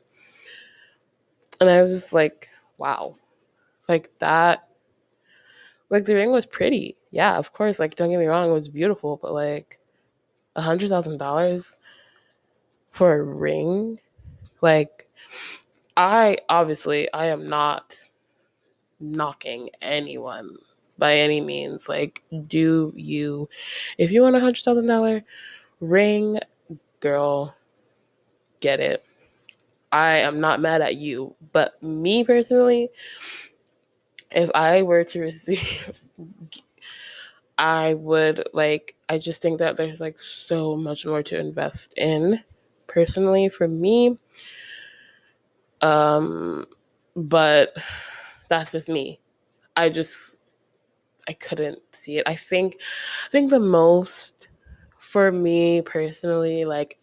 And 1.61 1.68
I 1.68 1.80
was 1.80 1.92
just 1.92 2.12
like, 2.12 2.49
wow. 2.78 3.16
Like 3.88 4.11
that 4.18 4.68
like 5.90 6.04
the 6.04 6.14
ring 6.14 6.30
was 6.30 6.47
pretty. 6.47 6.97
Yeah, 7.11 7.37
of 7.37 7.52
course. 7.52 7.78
Like 7.78 7.97
don't 7.97 8.11
get 8.11 8.18
me 8.20 8.26
wrong, 8.26 8.49
it 8.49 8.54
was 8.54 8.68
beautiful, 8.68 9.18
but 9.20 9.35
like 9.35 9.78
a 10.56 10.62
hundred 10.62 10.88
thousand 10.88 11.18
dollars 11.18 11.76
for 12.92 13.14
a 13.14 13.23
ring, 13.23 14.00
like 14.62 15.09
I 15.97 16.38
obviously 16.49 17.12
I 17.12 17.26
am 17.26 17.49
not 17.49 17.97
knocking 19.00 19.70
anyone 19.82 20.56
by 20.99 21.14
any 21.16 21.40
means. 21.40 21.88
Like, 21.88 22.23
do 22.47 22.92
you 22.94 23.49
if 23.99 24.12
you 24.12 24.23
want 24.23 24.37
a 24.37 24.40
hundred 24.40 24.64
thousand 24.64 24.87
dollar 24.87 25.23
ring, 25.80 26.38
girl, 27.00 27.54
get 28.60 28.80
it. 28.80 29.04
I 29.92 30.18
am 30.18 30.40
not 30.40 30.60
mad 30.60 30.82
at 30.82 30.96
you, 30.96 31.34
but 31.52 31.82
me 31.82 32.24
personally, 32.24 32.90
if 34.30 34.50
I 34.54 34.82
were 34.82 35.04
to 35.04 35.20
receive 35.22 35.92
I 37.58 37.94
would 37.94 38.48
like 38.54 38.94
I 39.08 39.18
just 39.18 39.42
think 39.42 39.58
that 39.58 39.76
there's 39.76 40.00
like 40.00 40.18
so 40.18 40.76
much 40.76 41.04
more 41.04 41.22
to 41.24 41.38
invest 41.38 41.94
in 41.98 42.42
personally 42.86 43.48
for 43.48 43.68
me. 43.68 44.16
Um 45.82 46.66
but 47.16 47.76
that's 48.48 48.72
just 48.72 48.88
me. 48.88 49.20
I 49.76 49.90
just 49.90 50.40
I 51.28 51.34
couldn't 51.34 51.80
see 51.92 52.18
it. 52.18 52.24
I 52.26 52.34
think 52.36 52.76
I 53.26 53.30
think 53.30 53.50
the 53.50 53.60
most 53.60 54.48
for 54.98 55.32
me 55.32 55.82
personally 55.82 56.64
like 56.64 56.98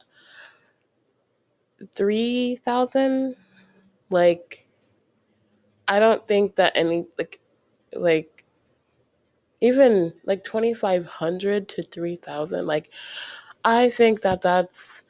3000 1.96 3.36
like 4.10 4.68
I 5.88 6.00
don't 6.00 6.28
think 6.28 6.56
that 6.56 6.74
any 6.76 7.06
like 7.18 7.40
like 7.94 8.46
even 9.62 10.14
like 10.26 10.44
2500 10.44 11.68
to 11.70 11.82
3000 11.82 12.68
like 12.68 12.92
I 13.66 13.90
think 13.90 14.22
that 14.22 14.42
that's 14.42 15.06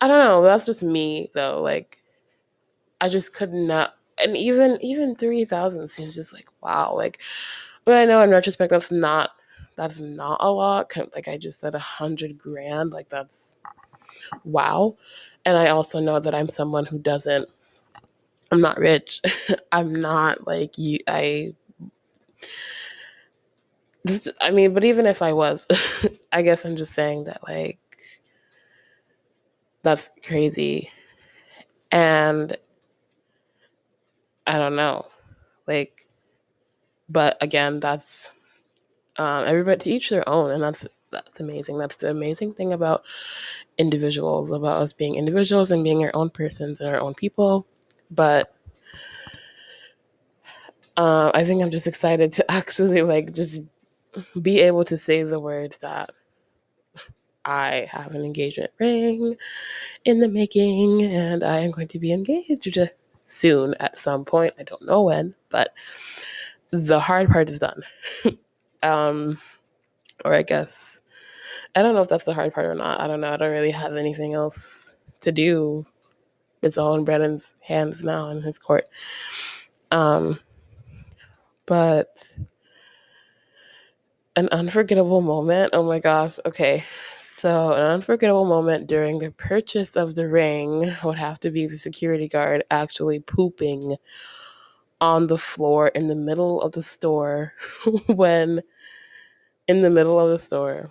I 0.00 0.08
don't 0.08 0.24
know, 0.24 0.42
that's 0.42 0.66
just 0.66 0.82
me 0.84 1.30
though. 1.34 1.62
Like 1.62 2.02
I 3.00 3.08
just 3.08 3.34
could 3.34 3.52
not 3.52 3.96
and 4.22 4.36
even 4.36 4.78
even 4.80 5.14
3000 5.16 5.88
seems 5.88 6.14
just 6.14 6.32
like 6.34 6.48
wow. 6.62 6.94
Like 6.94 7.20
but 7.84 7.96
I 7.96 8.04
know 8.04 8.22
in 8.22 8.30
retrospect 8.30 8.70
that's 8.70 8.90
not 8.90 9.30
that's 9.76 10.00
not 10.00 10.38
a 10.40 10.50
lot. 10.50 10.92
Like 11.14 11.28
I 11.28 11.38
just 11.38 11.60
said 11.60 11.74
a 11.74 11.78
hundred 11.78 12.38
grand, 12.38 12.92
like 12.92 13.08
that's 13.08 13.58
wow. 14.44 14.96
And 15.44 15.56
I 15.56 15.68
also 15.68 16.00
know 16.00 16.20
that 16.20 16.34
I'm 16.34 16.48
someone 16.48 16.86
who 16.86 16.98
doesn't 16.98 17.48
I'm 18.52 18.60
not 18.60 18.78
rich. 18.78 19.20
I'm 19.72 19.94
not 19.94 20.46
like 20.46 20.76
you 20.78 20.98
I 21.06 21.54
this 24.04 24.28
I 24.40 24.50
mean, 24.50 24.74
but 24.74 24.84
even 24.84 25.06
if 25.06 25.22
I 25.22 25.32
was, 25.32 25.66
I 26.32 26.42
guess 26.42 26.64
I'm 26.64 26.76
just 26.76 26.94
saying 26.94 27.24
that 27.24 27.46
like 27.46 27.78
that's 29.82 30.10
crazy. 30.24 30.90
And 31.92 32.56
I 34.46 34.58
don't 34.58 34.76
know. 34.76 35.06
Like 35.66 36.06
but 37.08 37.36
again, 37.40 37.80
that's 37.80 38.30
um, 39.16 39.44
everybody 39.46 39.78
to 39.80 39.90
each 39.90 40.10
their 40.10 40.28
own, 40.28 40.52
and 40.52 40.62
that's 40.62 40.86
that's 41.10 41.40
amazing. 41.40 41.78
That's 41.78 41.96
the 41.96 42.10
amazing 42.10 42.54
thing 42.54 42.72
about 42.72 43.04
individuals, 43.78 44.50
about 44.50 44.82
us 44.82 44.92
being 44.92 45.16
individuals 45.16 45.70
and 45.70 45.84
being 45.84 46.04
our 46.04 46.10
own 46.14 46.30
persons 46.30 46.80
and 46.80 46.88
our 46.88 47.00
own 47.00 47.14
people. 47.14 47.66
But 48.10 48.54
uh, 50.96 51.30
I 51.34 51.44
think 51.44 51.62
I'm 51.62 51.70
just 51.70 51.86
excited 51.86 52.32
to 52.32 52.50
actually 52.50 53.02
like 53.02 53.32
just 53.32 53.62
be 54.40 54.60
able 54.60 54.84
to 54.84 54.96
say 54.96 55.22
the 55.22 55.40
words 55.40 55.78
that 55.78 56.10
I 57.44 57.88
have 57.90 58.14
an 58.14 58.24
engagement 58.24 58.70
ring 58.78 59.36
in 60.04 60.20
the 60.20 60.28
making, 60.28 61.04
and 61.04 61.42
I 61.42 61.60
am 61.60 61.70
going 61.70 61.88
to 61.88 61.98
be 61.98 62.12
engaged 62.12 62.78
soon 63.26 63.74
at 63.80 63.98
some 63.98 64.24
point. 64.24 64.54
I 64.58 64.64
don't 64.64 64.84
know 64.84 65.02
when, 65.02 65.34
but 65.48 65.72
the 66.70 67.00
hard 67.00 67.30
part 67.30 67.48
is 67.48 67.60
done. 67.60 67.82
um, 68.82 69.40
or 70.24 70.34
I 70.34 70.42
guess 70.42 71.02
I 71.74 71.82
don't 71.82 71.94
know 71.94 72.02
if 72.02 72.08
that's 72.08 72.24
the 72.24 72.34
hard 72.34 72.52
part 72.52 72.66
or 72.66 72.74
not. 72.74 73.00
I 73.00 73.06
don't 73.06 73.20
know. 73.20 73.32
I 73.32 73.36
don't 73.36 73.52
really 73.52 73.70
have 73.70 73.96
anything 73.96 74.34
else 74.34 74.94
to 75.20 75.32
do. 75.32 75.86
It's 76.62 76.78
all 76.78 76.94
in 76.94 77.04
Brandon's 77.04 77.56
hands 77.60 78.02
now 78.02 78.28
in 78.30 78.42
his 78.42 78.58
court. 78.58 78.88
Um, 79.90 80.38
but 81.66 82.38
an 84.36 84.48
unforgettable 84.50 85.20
moment. 85.20 85.70
Oh 85.72 85.82
my 85.82 85.98
gosh. 85.98 86.38
Okay. 86.46 86.82
So, 87.20 87.72
an 87.72 87.80
unforgettable 87.80 88.44
moment 88.44 88.86
during 88.86 89.18
the 89.18 89.30
purchase 89.30 89.96
of 89.96 90.14
the 90.14 90.28
ring 90.28 90.90
would 91.02 91.18
have 91.18 91.40
to 91.40 91.50
be 91.50 91.66
the 91.66 91.76
security 91.76 92.28
guard 92.28 92.64
actually 92.70 93.20
pooping 93.20 93.96
on 95.00 95.26
the 95.26 95.38
floor 95.38 95.88
in 95.88 96.08
the 96.08 96.14
middle 96.14 96.60
of 96.60 96.72
the 96.72 96.82
store 96.82 97.54
when 98.06 98.62
in 99.70 99.82
the 99.82 99.88
middle 99.88 100.18
of 100.18 100.30
the 100.30 100.38
store 100.38 100.90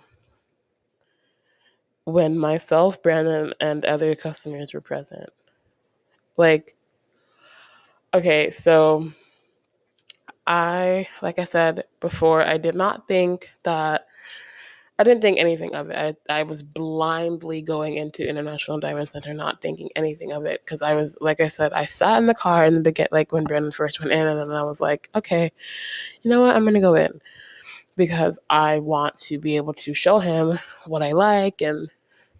when 2.04 2.38
myself, 2.38 3.02
Brandon, 3.02 3.52
and 3.60 3.84
other 3.84 4.14
customers 4.14 4.72
were 4.72 4.80
present. 4.80 5.28
Like, 6.38 6.74
okay, 8.14 8.48
so 8.48 9.12
I, 10.46 11.06
like 11.20 11.38
I 11.38 11.44
said 11.44 11.84
before, 12.00 12.42
I 12.42 12.56
did 12.56 12.74
not 12.74 13.06
think 13.06 13.50
that 13.64 14.06
I 14.98 15.04
didn't 15.04 15.20
think 15.20 15.38
anything 15.38 15.74
of 15.74 15.90
it. 15.90 16.18
I, 16.28 16.40
I 16.40 16.42
was 16.44 16.62
blindly 16.62 17.60
going 17.60 17.96
into 17.98 18.26
International 18.26 18.80
Diamond 18.80 19.10
Center, 19.10 19.34
not 19.34 19.60
thinking 19.60 19.90
anything 19.94 20.32
of 20.32 20.46
it. 20.46 20.62
Because 20.64 20.80
I 20.80 20.94
was, 20.94 21.18
like 21.20 21.40
I 21.42 21.48
said, 21.48 21.74
I 21.74 21.84
sat 21.84 22.18
in 22.18 22.26
the 22.26 22.34
car 22.34 22.64
in 22.64 22.74
the 22.74 22.80
beginning, 22.80 23.10
like 23.12 23.32
when 23.32 23.44
Brandon 23.44 23.70
first 23.70 24.00
went 24.00 24.12
in, 24.12 24.26
and 24.26 24.38
then 24.38 24.56
I 24.56 24.64
was 24.64 24.80
like, 24.80 25.10
okay, 25.14 25.52
you 26.22 26.30
know 26.30 26.40
what? 26.40 26.56
I'm 26.56 26.66
to 26.66 26.80
go 26.80 26.94
in. 26.94 27.20
Because 27.96 28.38
I 28.48 28.78
want 28.78 29.16
to 29.18 29.38
be 29.38 29.56
able 29.56 29.74
to 29.74 29.94
show 29.94 30.18
him 30.18 30.58
what 30.86 31.02
I 31.02 31.12
like 31.12 31.60
and, 31.60 31.90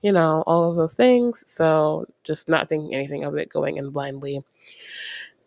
you 0.03 0.13
know, 0.13 0.43
all 0.47 0.71
of 0.71 0.77
those 0.77 0.95
things. 0.95 1.45
So 1.51 2.07
just 2.25 2.49
not 2.49 2.69
thinking 2.69 2.95
anything 2.95 3.25
of 3.25 3.37
it, 3.37 3.49
going 3.49 3.77
in 3.77 3.91
blindly. 3.91 4.43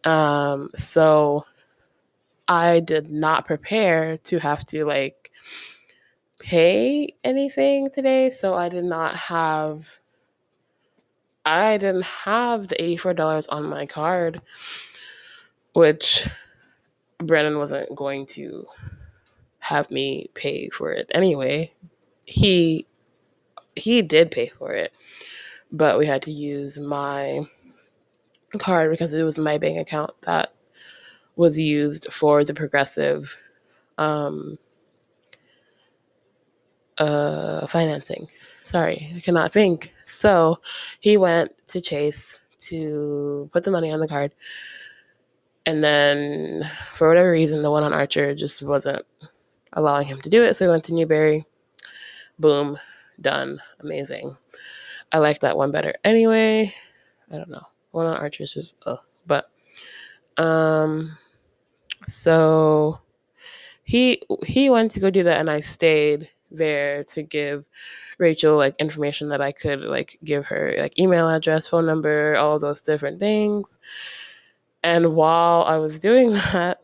Um, 0.04 0.70
so 0.76 1.46
I 2.48 2.82
did 2.82 3.10
not 3.10 3.48
prepare 3.48 4.18
to 4.18 4.40
have 4.40 4.66
to 4.68 4.86
like 4.86 5.32
pay 6.40 7.16
anything 7.24 7.90
today, 7.90 8.32
so 8.32 8.54
I 8.54 8.70
did 8.70 8.84
not 8.84 9.16
have 9.16 10.00
I 11.46 11.78
didn't 11.78 12.06
have 12.06 12.70
the 12.70 12.76
$84 12.76 13.48
on 13.50 13.66
my 13.66 13.86
card, 13.86 14.42
which 15.74 16.28
Brandon 17.18 17.58
wasn't 17.58 17.94
going 17.96 18.26
to 18.28 18.66
have 19.74 19.90
me 19.90 20.30
pay 20.36 20.70
for 20.70 20.92
it 20.92 21.10
anyway. 21.14 21.74
He 22.26 22.86
he 23.76 24.02
did 24.04 24.30
pay 24.30 24.48
for 24.48 24.72
it, 24.72 24.98
but 25.72 25.98
we 25.98 26.06
had 26.06 26.22
to 26.24 26.32
use 26.32 26.78
my 26.78 27.42
card 28.60 28.92
because 28.92 29.14
it 29.14 29.24
was 29.24 29.40
my 29.40 29.58
bank 29.58 29.80
account 29.80 30.12
that 30.22 30.54
was 31.36 31.58
used 31.58 32.12
for 32.14 32.44
the 32.44 32.54
progressive 32.54 33.42
um, 33.98 34.60
uh, 37.00 37.66
financing. 37.66 38.28
Sorry, 38.64 39.12
I 39.16 39.20
cannot 39.20 39.52
think. 39.52 39.94
So 40.06 40.60
he 41.00 41.18
went 41.18 41.52
to 41.70 41.82
Chase 41.82 42.40
to 42.70 43.50
put 43.52 43.64
the 43.64 43.72
money 43.72 43.92
on 43.92 44.00
the 44.00 44.08
card. 44.08 44.34
And 45.66 45.84
then, 45.84 46.70
for 46.94 47.08
whatever 47.08 47.32
reason, 47.32 47.62
the 47.62 47.72
one 47.72 47.84
on 47.84 47.94
Archer 47.94 48.36
just 48.36 48.62
wasn't 48.62 49.06
allowing 49.74 50.08
him 50.08 50.22
to 50.22 50.30
do 50.30 50.44
it. 50.44 50.56
So 50.56 50.66
he 50.66 50.70
went 50.70 50.84
to 50.86 50.94
Newberry. 50.94 51.46
Boom, 52.40 52.78
done. 53.22 53.60
Amazing. 53.80 54.36
I 55.12 55.20
like 55.20 55.40
that 55.42 55.58
one 55.58 55.72
better 55.72 55.94
anyway. 56.04 56.72
I 57.32 57.38
don't 57.38 57.50
know. 57.50 57.66
One 57.92 58.08
on 58.08 58.18
Archer's 58.18 58.56
is 58.56 58.76
ugh. 58.86 59.00
But, 59.26 59.50
um, 60.38 61.18
so 62.08 63.00
he 63.84 64.22
he 64.46 64.70
went 64.70 64.92
to 64.92 65.00
go 65.00 65.10
do 65.10 65.24
that, 65.24 65.40
and 65.40 65.50
I 65.50 65.62
stayed 65.62 66.30
there 66.52 67.04
to 67.06 67.24
give 67.24 67.66
Rachel 68.18 68.58
like 68.58 68.76
information 68.80 69.30
that 69.30 69.42
I 69.42 69.52
could 69.52 69.82
like 69.82 70.18
give 70.24 70.46
her 70.46 70.74
like 70.78 70.98
email 71.00 71.30
address, 71.30 71.70
phone 71.70 71.86
number, 71.86 72.36
all 72.36 72.60
those 72.60 72.82
different 72.82 73.20
things. 73.20 73.80
And 74.84 75.16
while 75.16 75.64
I 75.64 75.78
was 75.78 76.00
doing 76.00 76.32
that, 76.54 76.82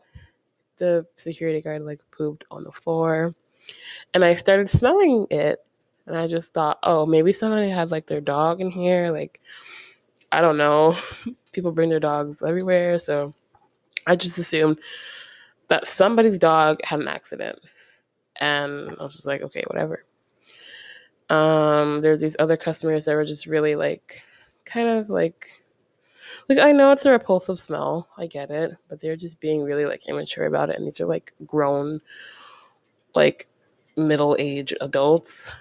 the 0.80 1.06
security 1.16 1.60
guard 1.60 1.82
like 1.82 2.00
pooped 2.10 2.44
on 2.50 2.64
the 2.64 2.72
floor. 2.72 3.34
And 4.12 4.24
I 4.24 4.34
started 4.34 4.68
smelling 4.68 5.28
it. 5.30 5.64
And 6.06 6.16
I 6.16 6.26
just 6.26 6.52
thought, 6.52 6.80
oh, 6.82 7.06
maybe 7.06 7.32
somebody 7.32 7.68
had 7.68 7.92
like 7.92 8.06
their 8.06 8.20
dog 8.20 8.60
in 8.60 8.70
here. 8.72 9.12
Like, 9.12 9.40
I 10.32 10.40
don't 10.40 10.56
know. 10.56 10.96
People 11.52 11.70
bring 11.70 11.88
their 11.88 12.00
dogs 12.00 12.42
everywhere. 12.42 12.98
So 12.98 13.32
I 14.08 14.16
just 14.16 14.38
assumed 14.38 14.80
that 15.68 15.86
somebody's 15.86 16.38
dog 16.38 16.80
had 16.82 16.98
an 16.98 17.06
accident 17.06 17.60
and 18.40 18.96
I 18.98 19.04
was 19.04 19.14
just 19.14 19.26
like, 19.26 19.42
okay, 19.42 19.62
whatever. 19.68 20.04
Um, 21.28 22.00
there's 22.00 22.20
these 22.20 22.36
other 22.38 22.56
customers 22.56 23.04
that 23.04 23.14
were 23.14 23.24
just 23.24 23.46
really 23.46 23.76
like 23.76 24.22
kind 24.64 24.88
of 24.88 25.10
like 25.10 25.62
like 26.48 26.58
I 26.58 26.72
know 26.72 26.92
it's 26.92 27.04
a 27.06 27.10
repulsive 27.10 27.58
smell, 27.58 28.08
I 28.16 28.26
get 28.26 28.50
it, 28.50 28.76
but 28.88 29.00
they're 29.00 29.16
just 29.16 29.40
being 29.40 29.62
really 29.62 29.84
like 29.84 30.08
immature 30.08 30.46
about 30.46 30.70
it 30.70 30.76
and 30.76 30.86
these 30.86 31.00
are 31.00 31.06
like 31.06 31.32
grown 31.46 32.00
like 33.14 33.48
middle-aged 33.96 34.76
adults 34.80 35.52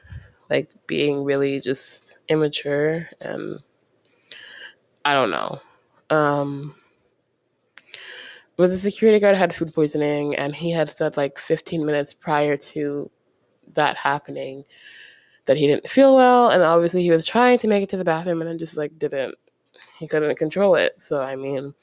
like 0.49 0.69
being 0.87 1.23
really 1.23 1.59
just 1.59 2.17
immature 2.27 3.07
and 3.21 3.59
I 5.05 5.13
don't 5.13 5.31
know. 5.31 5.59
Um 6.09 6.75
but 8.57 8.69
the 8.69 8.77
security 8.77 9.19
guard 9.19 9.37
had 9.37 9.53
food 9.53 9.73
poisoning 9.73 10.35
and 10.35 10.53
he 10.53 10.69
had 10.71 10.89
said 10.89 11.15
like 11.15 11.39
15 11.39 11.85
minutes 11.85 12.13
prior 12.13 12.57
to 12.57 13.09
that 13.73 13.95
happening 13.95 14.65
that 15.45 15.57
he 15.57 15.65
didn't 15.65 15.87
feel 15.87 16.15
well 16.15 16.49
and 16.49 16.61
obviously 16.61 17.01
he 17.01 17.09
was 17.09 17.25
trying 17.25 17.57
to 17.59 17.67
make 17.67 17.83
it 17.83 17.89
to 17.89 17.97
the 17.97 18.03
bathroom 18.03 18.41
and 18.41 18.49
then 18.49 18.57
just 18.57 18.77
like 18.77 18.97
didn't 18.99 19.35
he 19.99 20.07
couldn't 20.07 20.35
control 20.37 20.75
it. 20.75 21.01
So 21.01 21.21
i 21.21 21.35
mean 21.35 21.73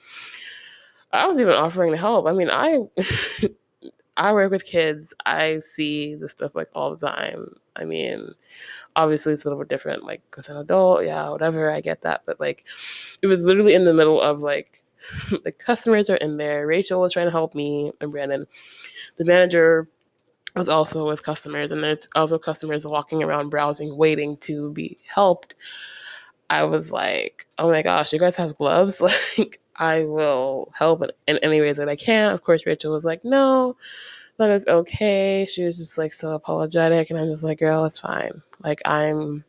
i 1.13 1.27
was 1.27 1.39
even 1.39 1.55
offering 1.55 1.93
to 1.93 1.99
help. 1.99 2.27
I 2.27 2.33
mean 2.33 2.51
i 2.51 2.79
i 4.17 4.33
work 4.33 4.51
with 4.51 4.67
kids. 4.67 5.15
I 5.25 5.59
see 5.61 6.15
the 6.15 6.29
stuff 6.29 6.55
like 6.55 6.69
all 6.75 6.95
the 6.95 7.07
time. 7.07 7.55
I 7.77 7.85
mean 7.85 8.35
obviously 8.97 9.35
it's 9.35 9.45
a 9.45 9.49
little 9.49 9.63
bit 9.63 9.69
different 9.69 10.05
like 10.05 10.23
with 10.37 10.49
an 10.49 10.57
adult. 10.57 11.05
Yeah 11.05 11.29
whatever. 11.31 11.71
I 11.71 11.81
get 11.81 12.03
that. 12.03 12.23
But 12.27 12.41
like 12.41 12.65
it 13.23 13.27
was 13.27 13.45
literally 13.45 13.75
in 13.75 13.85
the 13.85 13.95
middle 13.95 14.21
of 14.21 14.41
like 14.41 14.83
the 15.45 15.53
customers 15.53 16.09
are 16.11 16.17
in 16.17 16.39
there. 16.39 16.67
Rachel 16.67 17.01
was 17.01 17.13
trying 17.13 17.27
to 17.27 17.33
help 17.33 17.55
me 17.55 17.93
and 18.01 18.11
brandon. 18.11 18.47
The 19.19 19.25
manager 19.25 19.89
was 20.57 20.69
also 20.71 21.07
with 21.07 21.23
customers 21.23 21.71
and 21.71 21.85
there's 21.85 22.09
also 22.17 22.39
customers 22.39 22.87
walking 22.87 23.23
around 23.23 23.51
browsing 23.51 23.97
waiting 23.97 24.39
to 24.39 24.73
be 24.73 24.97
helped 25.07 25.55
i 26.51 26.65
was 26.65 26.93
like 26.93 27.47
oh 27.59 27.71
my 27.71 27.83
gosh 27.83 28.13
you 28.13 28.19
guys 28.19 28.37
have 28.37 28.57
gloves? 28.57 29.01
Like 29.39 29.61
i 29.79 30.05
will 30.05 30.73
help 30.75 31.03
in 31.27 31.39
any 31.39 31.61
way 31.61 31.73
that 31.73 31.89
i 31.89 31.97
can. 31.97 32.31
Of 32.31 32.43
course 32.43 32.65
rachel 32.67 32.93
was 32.93 33.05
like 33.05 33.25
no 33.25 33.77
that 34.39 34.51
is 34.51 34.67
okay. 34.67 35.47
She 35.49 35.65
was 35.65 35.79
just 35.79 35.97
like 35.97 36.13
so 36.13 36.35
apologetic 36.35 37.11
and 37.11 37.19
i'm 37.19 37.29
just 37.29 37.45
like 37.45 37.59
girl 37.59 37.85
it's 37.85 37.99
fine. 37.99 38.43
Like 38.63 38.81
i'm 38.85 39.45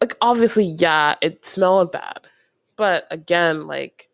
like 0.00 0.16
obviously 0.20 0.64
yeah 0.64 1.16
it 1.20 1.44
smelled 1.44 1.92
bad. 1.92 2.20
But 2.76 3.06
again 3.10 3.66
like 3.66 4.08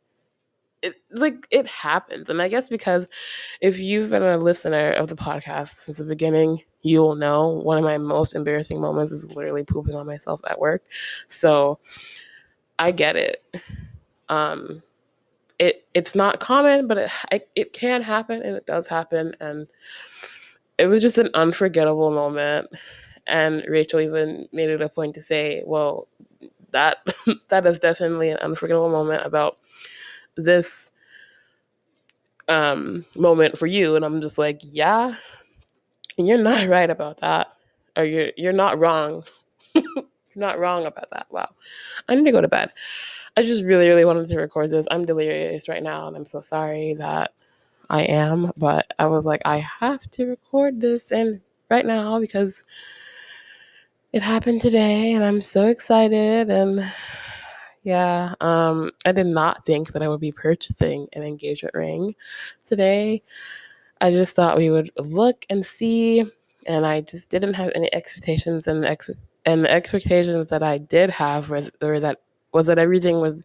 like 1.15 1.47
it 1.51 1.67
happens 1.67 2.29
and 2.31 2.43
i 2.43 2.49
guess 2.49 2.69
because 2.69 3.09
if 3.61 3.79
you've 3.79 4.11
been 4.11 4.23
a 4.23 4.39
listener 4.39 4.93
of 4.93 5.09
the 5.09 5.17
podcast 5.17 5.71
since 5.71 5.99
the 5.99 6.05
beginning 6.05 6.63
you'll 6.83 7.15
know 7.15 7.49
one 7.49 7.79
of 7.79 7.85
my 7.85 7.99
most 7.99 8.35
embarrassing 8.35 8.81
moments 8.81 9.13
is 9.13 9.33
literally 9.33 9.65
pooping 9.65 9.95
on 9.95 10.07
myself 10.07 10.41
at 10.49 10.59
work 10.59 10.83
so 11.29 11.79
i 12.79 12.91
get 12.91 13.17
it. 13.17 13.45
Um 14.29 14.83
it 15.59 15.87
it's 15.95 16.15
not 16.15 16.41
common 16.41 16.87
but 16.89 16.99
it 17.31 17.49
it 17.55 17.73
can 17.73 18.03
happen 18.03 18.43
and 18.43 18.57
it 18.57 18.67
does 18.67 18.87
happen 18.87 19.35
and 19.41 19.69
it 20.79 20.87
was 20.87 21.01
just 21.01 21.19
an 21.19 21.31
unforgettable 21.35 22.11
moment 22.11 22.69
and 23.27 23.65
rachel 23.69 24.01
even 24.01 24.49
made 24.53 24.69
it 24.69 24.83
a 24.83 24.89
point 24.89 25.15
to 25.15 25.23
say 25.23 25.63
well 25.67 26.09
that 26.73 26.99
that 27.49 27.67
is 27.67 27.79
definitely 27.79 28.31
an 28.31 28.39
unforgettable 28.39 28.91
moment 28.91 29.25
about 29.25 29.59
this 30.37 30.91
um 32.49 33.05
moment 33.17 33.57
for 33.57 33.67
you 33.67 33.97
and 33.97 34.05
i'm 34.05 34.21
just 34.21 34.39
like 34.39 34.61
yeah 34.63 35.15
and 36.19 36.27
you're 36.27 36.39
not 36.39 36.69
right 36.69 36.91
about 36.91 37.19
that 37.19 37.55
or 37.97 38.05
you're 38.05 38.33
you're 38.37 38.53
not 38.53 38.79
wrong. 38.79 39.25
You're 39.75 39.85
not 40.37 40.59
wrong 40.59 40.87
about 40.87 41.11
that. 41.11 41.27
Wow. 41.31 41.49
I 42.09 42.15
need 42.15 42.25
to 42.27 42.33
go 42.33 42.41
to 42.41 42.49
bed. 42.49 42.71
I 43.37 43.43
just 43.43 43.63
really 43.63 43.89
really 43.89 44.05
wanted 44.05 44.29
to 44.29 44.39
record 44.39 44.71
this. 44.71 44.87
I'm 44.91 45.05
delirious 45.05 45.69
right 45.69 45.83
now 45.83 46.07
and 46.07 46.17
i'm 46.17 46.25
so 46.25 46.41
sorry 46.41 46.95
that 46.95 47.33
i 47.91 48.03
am 48.03 48.51
but 48.57 48.87
i 48.99 49.07
was 49.07 49.27
like 49.27 49.43
i 49.45 49.59
have 49.59 50.09
to 50.11 50.25
record 50.25 50.81
this 50.81 51.13
and 51.13 51.41
right 51.71 51.85
now 51.85 52.19
because 52.19 52.65
it 54.13 54.23
happened 54.23 54.61
today 54.61 55.13
and 55.13 55.25
i'm 55.25 55.41
so 55.41 55.67
excited 55.67 56.49
and 56.49 56.81
yeah, 57.85 58.35
um, 58.41 58.91
I 59.05 59.13
did 59.13 59.27
not 59.27 59.67
think 59.67 59.93
that 59.93 60.03
I 60.03 60.09
would 60.09 60.21
be 60.21 60.33
purchasing 60.33 61.07
an 61.13 61.23
engagement 61.23 61.75
ring 61.75 62.15
today. 62.65 63.23
I 64.01 64.11
just 64.11 64.35
thought 64.35 64.57
we 64.57 64.71
would 64.71 64.91
look 64.99 65.45
and 65.51 65.65
see, 65.65 66.25
and 66.67 66.87
I 66.87 67.03
just 67.03 67.29
didn't 67.29 67.55
have 67.55 67.71
any 67.75 67.93
expectations. 67.95 68.67
And 68.67 68.83
the, 68.83 68.91
ex- 68.91 69.11
and 69.45 69.65
the 69.65 69.71
expectations 69.71 70.49
that 70.49 70.63
I 70.63 70.79
did 70.79 71.11
have 71.11 71.51
were, 71.51 71.63
were 71.83 72.01
that 72.01 72.21
was 72.53 72.69
that 72.69 72.79
everything 72.79 73.21
was 73.21 73.43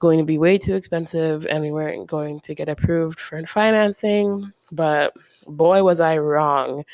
going 0.00 0.18
to 0.18 0.24
be 0.24 0.38
way 0.38 0.58
too 0.58 0.74
expensive, 0.74 1.46
and 1.46 1.62
we 1.62 1.70
weren't 1.70 2.08
going 2.08 2.40
to 2.40 2.54
get 2.54 2.68
approved 2.68 3.20
for 3.20 3.40
financing. 3.46 4.52
But 4.72 5.14
boy, 5.46 5.84
was 5.84 6.00
I 6.00 6.18
wrong! 6.18 6.84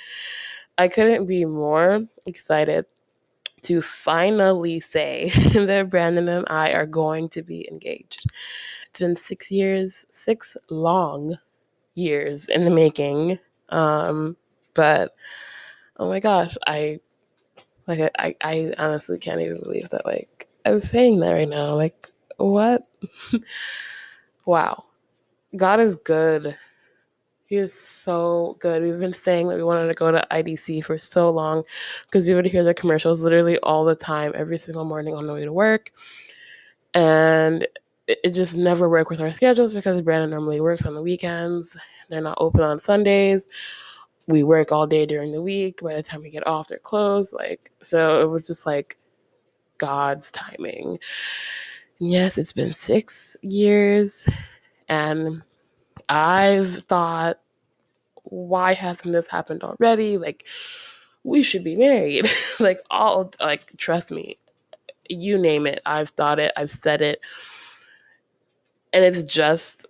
I 0.77 0.89
couldn't 0.89 1.27
be 1.27 1.47
more 1.47 2.03
excited 2.27 2.85
to 3.63 3.83
finally 3.83 4.81
say 4.81 5.31
that 5.55 5.89
Brandon 5.91 6.29
and 6.29 6.47
I 6.49 6.73
are 6.73 6.87
going 6.87 7.29
to 7.31 7.43
be 7.43 7.69
engaged. 7.71 8.27
It's 8.91 9.01
been 9.01 9.17
six 9.17 9.51
years, 9.51 10.07
six 10.11 10.57
long 10.71 11.37
years 11.95 12.49
in 12.49 12.65
the 12.65 12.71
making. 12.71 13.39
Um, 13.71 14.37
but 14.75 15.15
oh 15.97 16.09
my 16.09 16.21
gosh, 16.21 16.57
I 16.67 17.01
like 17.87 18.11
I, 18.19 18.35
I 18.43 18.75
honestly 18.79 19.19
can't 19.19 19.41
even 19.41 19.61
believe 19.63 19.89
that 19.91 20.07
like 20.07 20.49
I'm 20.65 20.79
saying 20.79 21.21
that 21.21 21.33
right 21.33 21.49
now. 21.49 21.75
Like 21.75 22.11
what? 22.37 22.87
wow. 24.47 24.85
God 25.57 25.81
is 25.81 25.97
good. 25.97 26.57
He 27.53 27.59
is 27.59 27.79
so 27.79 28.57
good. 28.61 28.83
We've 28.83 28.99
been 28.99 29.13
saying 29.13 29.49
that 29.49 29.59
we 29.59 29.63
wanted 29.63 29.89
to 29.89 29.93
go 29.93 30.11
to 30.11 30.27
IDC 30.31 30.87
for 30.87 30.97
so 30.97 31.29
long 31.29 31.65
because 32.07 32.27
we 32.27 32.35
would 32.35 32.47
hear 32.47 32.65
the 32.65 32.73
commercials 32.73 33.21
literally 33.21 33.59
all 33.59 33.85
the 33.85 33.95
time, 33.95 34.33
every 34.35 34.57
single 34.57 34.87
morning 34.87 35.15
on 35.15 35.27
the 35.27 35.35
way 35.35 35.45
to 35.45 35.53
work. 35.53 35.91
And 36.95 37.69
it, 38.07 38.31
just 38.31 38.57
never 38.57 38.89
worked 38.89 39.11
with 39.11 39.21
our 39.21 39.35
schedules 39.35 39.75
because 39.75 40.01
Brandon 40.01 40.31
normally 40.31 40.63
works 40.63 40.87
on 40.87 40.95
the 40.95 41.03
weekends. 41.03 41.77
They're 42.09 42.23
not 42.23 42.39
open 42.41 42.63
on 42.63 42.81
Sundays. 42.81 43.47
We 44.29 44.45
work 44.45 44.73
all 44.73 44.87
day 44.87 45.05
during 45.05 45.31
the 45.31 45.43
week. 45.43 45.83
By 45.83 45.97
the 45.97 46.03
time 46.03 46.23
we 46.23 46.31
get 46.31 46.47
off, 46.47 46.69
they're 46.69 46.79
closed. 46.79 47.35
Like, 47.35 47.71
so 47.83 48.23
it 48.23 48.31
was 48.31 48.47
just 48.47 48.65
like 48.65 48.97
God's 49.77 50.31
timing. 50.31 50.99
yes, 51.99 52.39
it's 52.39 52.55
been 52.55 52.73
six 52.73 53.37
years 53.43 54.27
and 54.89 55.43
I've 56.13 56.75
thought, 56.85 57.41
why 58.25 58.75
hasn't 58.75 59.15
this 59.15 59.27
happened 59.27 59.63
already? 59.63 60.19
Like, 60.19 60.47
we 61.25 61.43
should 61.43 61.65
be 61.65 61.75
married. 61.75 62.29
like, 62.61 62.79
all, 62.91 63.33
like, 63.41 63.75
trust 63.79 64.13
me, 64.13 64.37
you 65.09 65.39
name 65.39 65.67
it. 65.67 65.81
I've 65.87 66.11
thought 66.11 66.39
it, 66.39 66.53
I've 66.55 66.71
said 66.71 67.01
it. 67.01 67.21
And 68.93 69.03
it's 69.03 69.25
just 69.25 69.87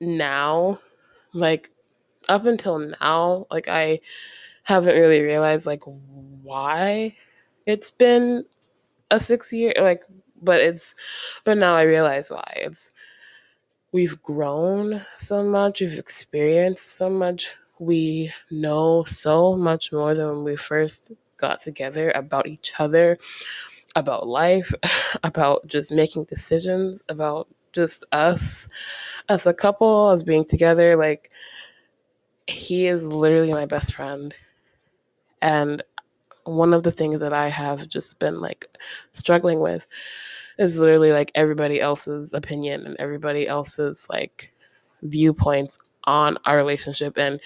now, 0.00 0.78
like, 1.34 1.70
up 2.30 2.46
until 2.46 2.78
now, 2.78 3.46
like, 3.50 3.68
I 3.68 4.00
haven't 4.62 4.98
really 4.98 5.20
realized, 5.20 5.66
like, 5.66 5.82
why 5.84 7.14
it's 7.66 7.90
been 7.90 8.46
a 9.10 9.20
six 9.20 9.52
year, 9.52 9.74
like, 9.78 10.04
but 10.40 10.60
it's, 10.60 10.94
but 11.44 11.58
now 11.58 11.76
I 11.76 11.82
realize 11.82 12.30
why. 12.30 12.50
It's, 12.56 12.92
we've 13.92 14.20
grown 14.22 15.02
so 15.18 15.42
much, 15.42 15.80
we've 15.80 15.98
experienced 15.98 16.96
so 16.96 17.10
much, 17.10 17.54
we 17.78 18.32
know 18.50 19.04
so 19.04 19.54
much 19.56 19.92
more 19.92 20.14
than 20.14 20.28
when 20.28 20.44
we 20.44 20.56
first 20.56 21.12
got 21.36 21.60
together 21.60 22.10
about 22.12 22.46
each 22.46 22.74
other, 22.78 23.18
about 23.96 24.26
life, 24.26 24.72
about 25.24 25.66
just 25.66 25.92
making 25.92 26.24
decisions, 26.24 27.04
about 27.08 27.48
just 27.72 28.04
us 28.12 28.68
as 29.28 29.46
a 29.46 29.54
couple, 29.54 30.10
as 30.10 30.22
being 30.22 30.44
together. 30.44 30.96
Like, 30.96 31.30
he 32.46 32.86
is 32.86 33.06
literally 33.06 33.52
my 33.52 33.66
best 33.66 33.94
friend. 33.94 34.34
And 35.40 35.82
one 36.44 36.74
of 36.74 36.82
the 36.84 36.92
things 36.92 37.20
that 37.20 37.32
I 37.32 37.48
have 37.48 37.88
just 37.88 38.18
been 38.18 38.40
like 38.40 38.66
struggling 39.12 39.60
with 39.60 39.86
is 40.62 40.78
literally 40.78 41.12
like 41.12 41.30
everybody 41.34 41.80
else's 41.80 42.32
opinion 42.32 42.86
and 42.86 42.96
everybody 42.98 43.46
else's 43.46 44.06
like 44.10 44.52
viewpoints 45.02 45.78
on 46.04 46.38
our 46.46 46.56
relationship 46.56 47.16
and 47.18 47.40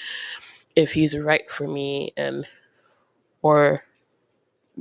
if 0.77 0.93
he's 0.93 1.17
right 1.17 1.51
for 1.51 1.67
me 1.67 2.13
and 2.17 2.47
or 3.43 3.83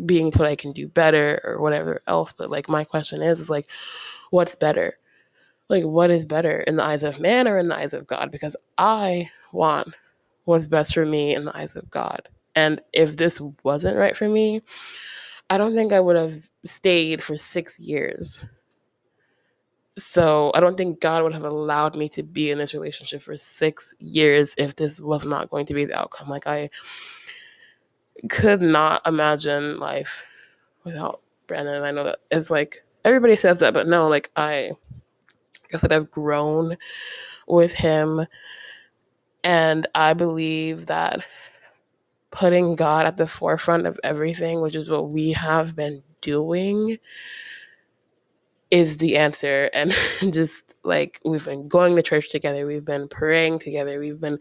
being 0.05 0.31
told 0.31 0.49
I 0.49 0.55
can 0.55 0.73
do 0.73 0.87
better 0.87 1.39
or 1.43 1.61
whatever 1.61 2.01
else. 2.07 2.33
But 2.33 2.49
like 2.49 2.67
my 2.67 2.83
question 2.83 3.21
is 3.21 3.39
is 3.39 3.49
like 3.49 3.69
what's 4.29 4.55
better? 4.55 4.97
Like 5.69 5.83
what 5.83 6.11
is 6.11 6.25
better 6.25 6.59
in 6.61 6.75
the 6.75 6.83
eyes 6.83 7.03
of 7.03 7.19
man 7.19 7.47
or 7.47 7.57
in 7.57 7.69
the 7.69 7.77
eyes 7.77 7.93
of 7.93 8.05
God? 8.05 8.31
Because 8.31 8.55
I 8.77 9.29
want 9.51 9.93
what's 10.43 10.67
best 10.67 10.93
for 10.93 11.05
me 11.05 11.33
in 11.33 11.45
the 11.45 11.57
eyes 11.57 11.75
of 11.75 11.89
God. 11.89 12.27
And 12.55 12.81
if 12.93 13.17
this 13.17 13.41
wasn't 13.63 13.97
right 13.97 14.15
for 14.15 14.29
me, 14.29 14.61
I 15.49 15.57
don't 15.57 15.75
think 15.75 15.93
I 15.93 15.99
would 15.99 16.15
have 16.15 16.49
stayed 16.63 17.21
for 17.21 17.37
six 17.37 17.79
years. 17.79 18.43
So 19.97 20.51
I 20.53 20.59
don't 20.59 20.75
think 20.75 20.99
God 20.99 21.23
would 21.23 21.33
have 21.33 21.45
allowed 21.45 21.95
me 21.95 22.09
to 22.09 22.23
be 22.23 22.51
in 22.51 22.57
this 22.57 22.73
relationship 22.73 23.21
for 23.21 23.37
six 23.37 23.93
years 23.99 24.55
if 24.57 24.75
this 24.75 24.99
was 24.99 25.25
not 25.25 25.49
going 25.49 25.65
to 25.67 25.73
be 25.73 25.85
the 25.85 25.97
outcome. 25.97 26.27
Like 26.27 26.47
I 26.47 26.69
could 28.29 28.61
not 28.61 29.01
imagine 29.05 29.79
life 29.79 30.25
without 30.83 31.21
Brandon. 31.47 31.75
And 31.75 31.85
I 31.85 31.91
know 31.91 32.03
that 32.03 32.19
it's 32.31 32.51
like 32.51 32.83
everybody 33.05 33.35
says 33.37 33.59
that, 33.59 33.73
but 33.73 33.87
no, 33.87 34.07
like 34.07 34.31
I, 34.35 34.71
like 35.63 35.75
I 35.75 35.77
said, 35.77 35.93
I've 35.93 36.11
grown 36.11 36.75
with 37.47 37.71
him, 37.73 38.25
and 39.43 39.87
I 39.95 40.13
believe 40.13 40.87
that 40.87 41.25
putting 42.35 42.75
God 42.75 43.05
at 43.05 43.15
the 43.15 43.27
forefront 43.27 43.87
of 43.87 43.97
everything, 44.03 44.59
which 44.61 44.75
is 44.75 44.89
what 44.89 45.09
we 45.09 45.31
have 45.31 45.73
been 45.73 46.03
doing, 46.19 46.97
is 48.71 48.97
the 48.97 49.15
answer. 49.15 49.69
And 49.73 49.91
just 50.33 50.75
like 50.83 51.21
we've 51.23 51.45
been 51.45 51.69
going 51.69 51.95
to 51.95 52.03
church 52.03 52.29
together, 52.29 52.67
we've 52.67 52.83
been 52.83 53.07
praying 53.07 53.59
together, 53.59 53.99
we've 53.99 54.19
been 54.19 54.37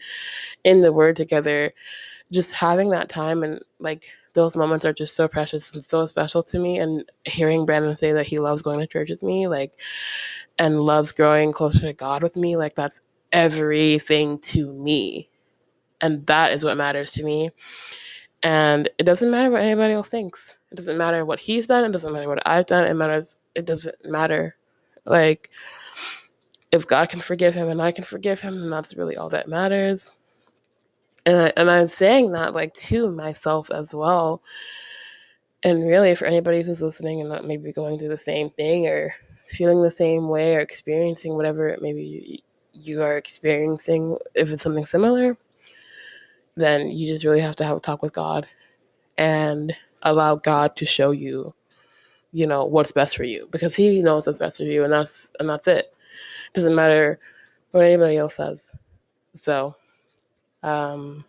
in 0.64 0.80
the 0.80 0.92
Word 0.92 1.14
together, 1.14 1.72
just 2.32 2.52
having 2.52 2.90
that 2.90 3.08
time 3.08 3.44
and 3.44 3.60
like 3.78 4.08
those 4.34 4.56
moments 4.56 4.84
are 4.84 4.92
just 4.92 5.14
so 5.14 5.28
precious 5.28 5.72
and 5.72 5.82
so 5.82 6.04
special 6.04 6.42
to 6.42 6.58
me. 6.58 6.78
And 6.78 7.08
hearing 7.24 7.64
Brandon 7.64 7.96
say 7.96 8.12
that 8.12 8.26
he 8.26 8.40
loves 8.40 8.62
going 8.62 8.80
to 8.80 8.88
church 8.88 9.10
with 9.10 9.22
me, 9.22 9.46
like, 9.46 9.72
and 10.58 10.80
loves 10.80 11.12
growing 11.12 11.52
closer 11.52 11.80
to 11.80 11.92
God 11.92 12.24
with 12.24 12.34
me, 12.34 12.56
like, 12.56 12.74
that's 12.74 13.00
everything 13.32 14.40
to 14.40 14.72
me. 14.72 15.30
And 16.04 16.26
that 16.26 16.52
is 16.52 16.66
what 16.66 16.76
matters 16.76 17.12
to 17.12 17.24
me. 17.24 17.50
And 18.42 18.90
it 18.98 19.04
doesn't 19.04 19.30
matter 19.30 19.50
what 19.50 19.62
anybody 19.62 19.94
else 19.94 20.10
thinks. 20.10 20.54
It 20.70 20.74
doesn't 20.74 20.98
matter 20.98 21.24
what 21.24 21.40
he's 21.40 21.66
done. 21.66 21.82
It 21.82 21.92
doesn't 21.92 22.12
matter 22.12 22.28
what 22.28 22.46
I've 22.46 22.66
done. 22.66 22.84
It 22.84 22.92
matters. 22.92 23.38
It 23.54 23.64
doesn't 23.64 24.04
matter. 24.04 24.54
Like, 25.06 25.48
if 26.72 26.86
God 26.86 27.08
can 27.08 27.20
forgive 27.20 27.54
him 27.54 27.70
and 27.70 27.80
I 27.80 27.90
can 27.90 28.04
forgive 28.04 28.42
him, 28.42 28.60
then 28.60 28.68
that's 28.68 28.94
really 28.94 29.16
all 29.16 29.30
that 29.30 29.48
matters. 29.48 30.12
And, 31.24 31.38
I, 31.38 31.52
and 31.56 31.70
I'm 31.70 31.88
saying 31.88 32.32
that 32.32 32.52
like 32.52 32.74
to 32.74 33.10
myself 33.10 33.70
as 33.70 33.94
well. 33.94 34.42
And 35.62 35.86
really, 35.88 36.14
for 36.16 36.26
anybody 36.26 36.60
who's 36.60 36.82
listening 36.82 37.22
and 37.22 37.48
maybe 37.48 37.72
going 37.72 37.98
through 37.98 38.08
the 38.08 38.18
same 38.18 38.50
thing 38.50 38.86
or 38.86 39.14
feeling 39.48 39.80
the 39.80 39.90
same 39.90 40.28
way 40.28 40.54
or 40.54 40.60
experiencing 40.60 41.34
whatever 41.34 41.78
maybe 41.80 42.02
you, 42.02 42.38
you 42.74 43.02
are 43.02 43.16
experiencing, 43.16 44.18
if 44.34 44.52
it's 44.52 44.62
something 44.62 44.84
similar, 44.84 45.38
then 46.56 46.88
you 46.88 47.06
just 47.06 47.24
really 47.24 47.40
have 47.40 47.56
to 47.56 47.64
have 47.64 47.76
a 47.76 47.80
talk 47.80 48.02
with 48.02 48.12
God 48.12 48.46
and 49.18 49.74
allow 50.02 50.36
God 50.36 50.76
to 50.76 50.86
show 50.86 51.10
you, 51.10 51.54
you 52.32 52.46
know, 52.46 52.64
what's 52.64 52.92
best 52.92 53.16
for 53.16 53.24
you 53.24 53.48
because 53.50 53.74
He 53.74 54.02
knows 54.02 54.26
what's 54.26 54.38
best 54.38 54.58
for 54.58 54.64
you, 54.64 54.84
and 54.84 54.92
that's 54.92 55.32
and 55.40 55.48
that's 55.48 55.66
it. 55.68 55.86
it 55.86 56.54
doesn't 56.54 56.74
matter 56.74 57.18
what 57.72 57.84
anybody 57.84 58.16
else 58.16 58.36
says. 58.36 58.72
So, 59.32 59.74
um, 60.62 61.24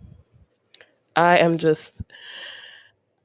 I 1.16 1.38
am 1.38 1.58
just, 1.58 2.02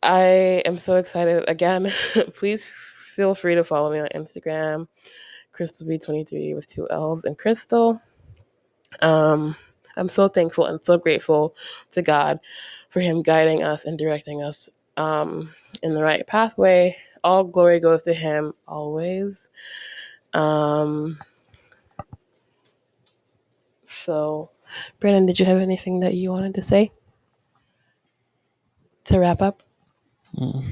I 0.03 0.63
am 0.65 0.77
so 0.77 0.97
excited. 0.97 1.45
Again, 1.49 1.85
please 2.35 2.65
feel 2.67 3.35
free 3.35 3.55
to 3.55 3.65
follow 3.65 3.93
me 3.93 3.99
on 3.99 4.09
Instagram, 4.15 4.89
Crystal 5.53 5.87
B23 5.87 6.55
with 6.55 6.67
two 6.67 6.89
L's 6.91 7.25
and 7.25 7.37
Crystal. 7.37 8.01
Um, 9.03 9.57
I'm 9.97 10.09
so 10.09 10.29
thankful 10.29 10.67
and 10.67 10.83
so 10.83 10.99
grateful 10.99 11.55
to 11.91 12.03
God 12.03 12.41
for 12.89 13.01
Him 13.01 13.23
guiding 13.23 13.63
us 13.63 13.85
and 13.85 13.99
directing 13.99 14.43
us 14.43 14.69
um, 14.97 15.55
in 15.83 15.95
the 15.95 16.03
right 16.03 16.27
pathway. 16.27 16.97
All 17.25 17.45
glory 17.45 17.81
goes 17.81 18.03
to 18.03 18.15
Him 18.15 18.53
always. 18.67 19.49
Um, 20.33 21.19
so, 23.87 24.51
Brandon, 25.01 25.27
did 25.27 25.41
you 25.41 25.47
have 25.47 25.59
anything 25.59 26.01
that 26.01 26.15
you 26.15 26.31
wanted 26.31 26.55
to 26.55 26.63
say 26.63 26.93
to 29.05 29.19
wrap 29.19 29.43
up? 29.43 29.63
Mm. 30.37 30.65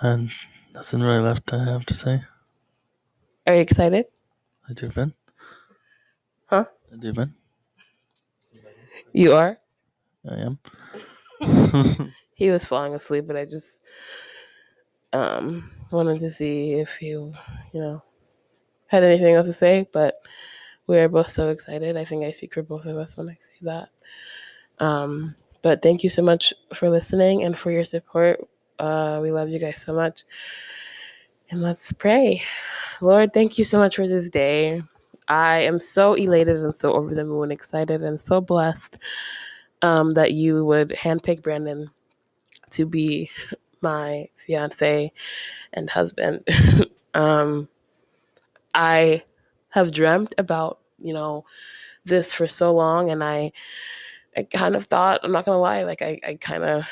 And 0.00 0.30
nothing 0.74 1.00
really 1.00 1.20
left 1.22 1.52
I 1.52 1.64
have 1.64 1.86
to 1.86 1.94
say. 1.94 2.22
Are 3.46 3.54
you 3.54 3.60
excited? 3.60 4.06
I 4.68 4.72
do, 4.72 4.88
Ben. 4.88 5.14
Huh? 6.54 6.66
I 6.92 6.96
do, 6.96 7.12
Ben. 7.12 7.34
You 9.12 9.32
are? 9.32 9.58
I 10.30 10.34
am. 10.34 10.58
He 12.36 12.50
was 12.50 12.64
falling 12.64 12.94
asleep, 12.94 13.26
but 13.26 13.36
I 13.36 13.44
just 13.44 13.80
um, 15.12 15.70
wanted 15.90 16.20
to 16.20 16.30
see 16.30 16.74
if 16.74 17.02
you, 17.02 17.32
you 17.72 17.80
know, 17.80 18.02
had 18.86 19.02
anything 19.02 19.34
else 19.34 19.48
to 19.48 19.52
say. 19.52 19.88
But 19.92 20.20
we 20.86 20.98
are 20.98 21.08
both 21.08 21.30
so 21.30 21.50
excited. 21.50 21.96
I 21.96 22.04
think 22.04 22.24
I 22.24 22.30
speak 22.30 22.54
for 22.54 22.62
both 22.62 22.86
of 22.86 22.96
us 22.96 23.16
when 23.16 23.28
I 23.28 23.36
say 23.38 23.52
that. 23.62 23.88
Um, 24.78 25.34
but 25.62 25.82
thank 25.82 26.04
you 26.04 26.10
so 26.10 26.22
much 26.22 26.54
for 26.72 26.88
listening 26.88 27.42
and 27.44 27.56
for 27.56 27.70
your 27.72 27.84
support. 27.84 28.46
Uh, 28.78 29.18
we 29.22 29.30
love 29.32 29.48
you 29.48 29.60
guys 29.60 29.80
so 29.80 29.94
much. 29.94 30.24
And 31.50 31.62
let's 31.62 31.92
pray. 31.92 32.42
Lord, 33.00 33.32
thank 33.32 33.58
you 33.58 33.64
so 33.64 33.78
much 33.78 33.96
for 33.96 34.08
this 34.08 34.30
day. 34.30 34.82
I 35.28 35.60
am 35.60 35.78
so 35.78 36.14
elated 36.14 36.56
and 36.56 36.74
so 36.74 36.92
over 36.92 37.14
the 37.14 37.24
moon, 37.24 37.50
excited 37.50 38.02
and 38.02 38.20
so 38.20 38.40
blessed 38.40 38.98
um, 39.82 40.14
that 40.14 40.32
you 40.32 40.64
would 40.64 40.90
handpick 40.90 41.42
Brandon 41.42 41.90
to 42.70 42.86
be 42.86 43.30
my 43.80 44.28
fiance 44.36 45.12
and 45.72 45.90
husband. 45.90 46.46
um, 47.14 47.68
I 48.74 49.22
have 49.70 49.92
dreamt 49.92 50.34
about, 50.38 50.80
you 50.98 51.12
know, 51.12 51.44
this 52.04 52.32
for 52.34 52.46
so 52.46 52.72
long, 52.74 53.10
and 53.10 53.22
I, 53.22 53.52
I 54.36 54.42
kind 54.44 54.76
of 54.76 54.84
thought, 54.86 55.20
I'm 55.22 55.32
not 55.32 55.44
gonna 55.44 55.58
lie, 55.58 55.84
like 55.84 56.02
I, 56.02 56.18
I 56.26 56.34
kind 56.34 56.64
of 56.64 56.88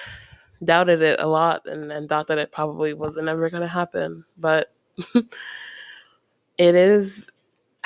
doubted 0.64 1.02
it 1.02 1.20
a 1.20 1.26
lot 1.26 1.66
and, 1.66 1.90
and 1.90 2.08
thought 2.08 2.28
that 2.28 2.38
it 2.38 2.52
probably 2.52 2.94
wasn't 2.94 3.28
ever 3.28 3.50
gonna 3.50 3.66
happen, 3.66 4.24
but 4.38 4.72
it 5.16 6.74
is 6.74 7.30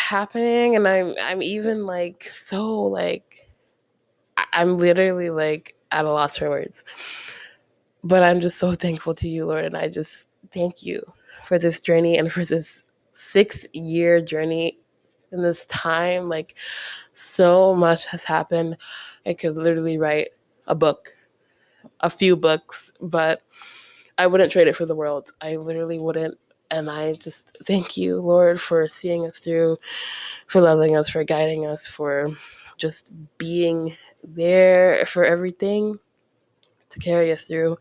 happening, 0.06 0.76
and 0.76 0.86
I'm 0.88 1.14
I'm 1.20 1.42
even 1.42 1.86
like 1.86 2.22
so 2.24 2.82
like 2.84 3.48
I'm 4.52 4.78
literally 4.78 5.30
like 5.30 5.74
at 5.92 6.04
a 6.04 6.10
loss 6.10 6.38
for 6.38 6.50
words. 6.50 6.84
But 8.04 8.22
I'm 8.22 8.40
just 8.40 8.58
so 8.58 8.72
thankful 8.72 9.14
to 9.16 9.28
you, 9.28 9.46
Lord, 9.46 9.64
and 9.64 9.76
I 9.76 9.88
just 9.88 10.38
thank 10.52 10.82
you 10.82 11.02
for 11.44 11.58
this 11.58 11.80
journey 11.80 12.16
and 12.18 12.32
for 12.32 12.44
this 12.44 12.86
six 13.12 13.66
year 13.72 14.20
journey 14.20 14.78
in 15.32 15.42
this 15.42 15.66
time. 15.66 16.28
Like 16.28 16.54
so 17.12 17.74
much 17.74 18.06
has 18.06 18.24
happened. 18.24 18.76
I 19.26 19.34
could 19.34 19.56
literally 19.56 19.98
write 19.98 20.28
a 20.66 20.74
book, 20.74 21.16
a 22.00 22.10
few 22.10 22.36
books, 22.36 22.92
but 23.00 23.42
I 24.18 24.26
wouldn't 24.26 24.52
trade 24.52 24.68
it 24.68 24.76
for 24.76 24.86
the 24.86 24.96
world. 24.96 25.30
I 25.40 25.56
literally 25.56 25.98
wouldn't. 25.98 26.38
And 26.70 26.90
I 26.90 27.14
just 27.14 27.56
thank 27.64 27.96
you, 27.96 28.20
Lord, 28.20 28.60
for 28.60 28.88
seeing 28.88 29.26
us 29.26 29.38
through, 29.38 29.78
for 30.46 30.60
loving 30.60 30.96
us, 30.96 31.08
for 31.08 31.24
guiding 31.24 31.66
us, 31.66 31.86
for 31.86 32.30
just 32.78 33.12
being 33.38 33.96
there 34.24 35.04
for 35.06 35.24
everything 35.24 35.98
to 36.90 36.98
carry 36.98 37.32
us 37.32 37.46
through. 37.46 37.78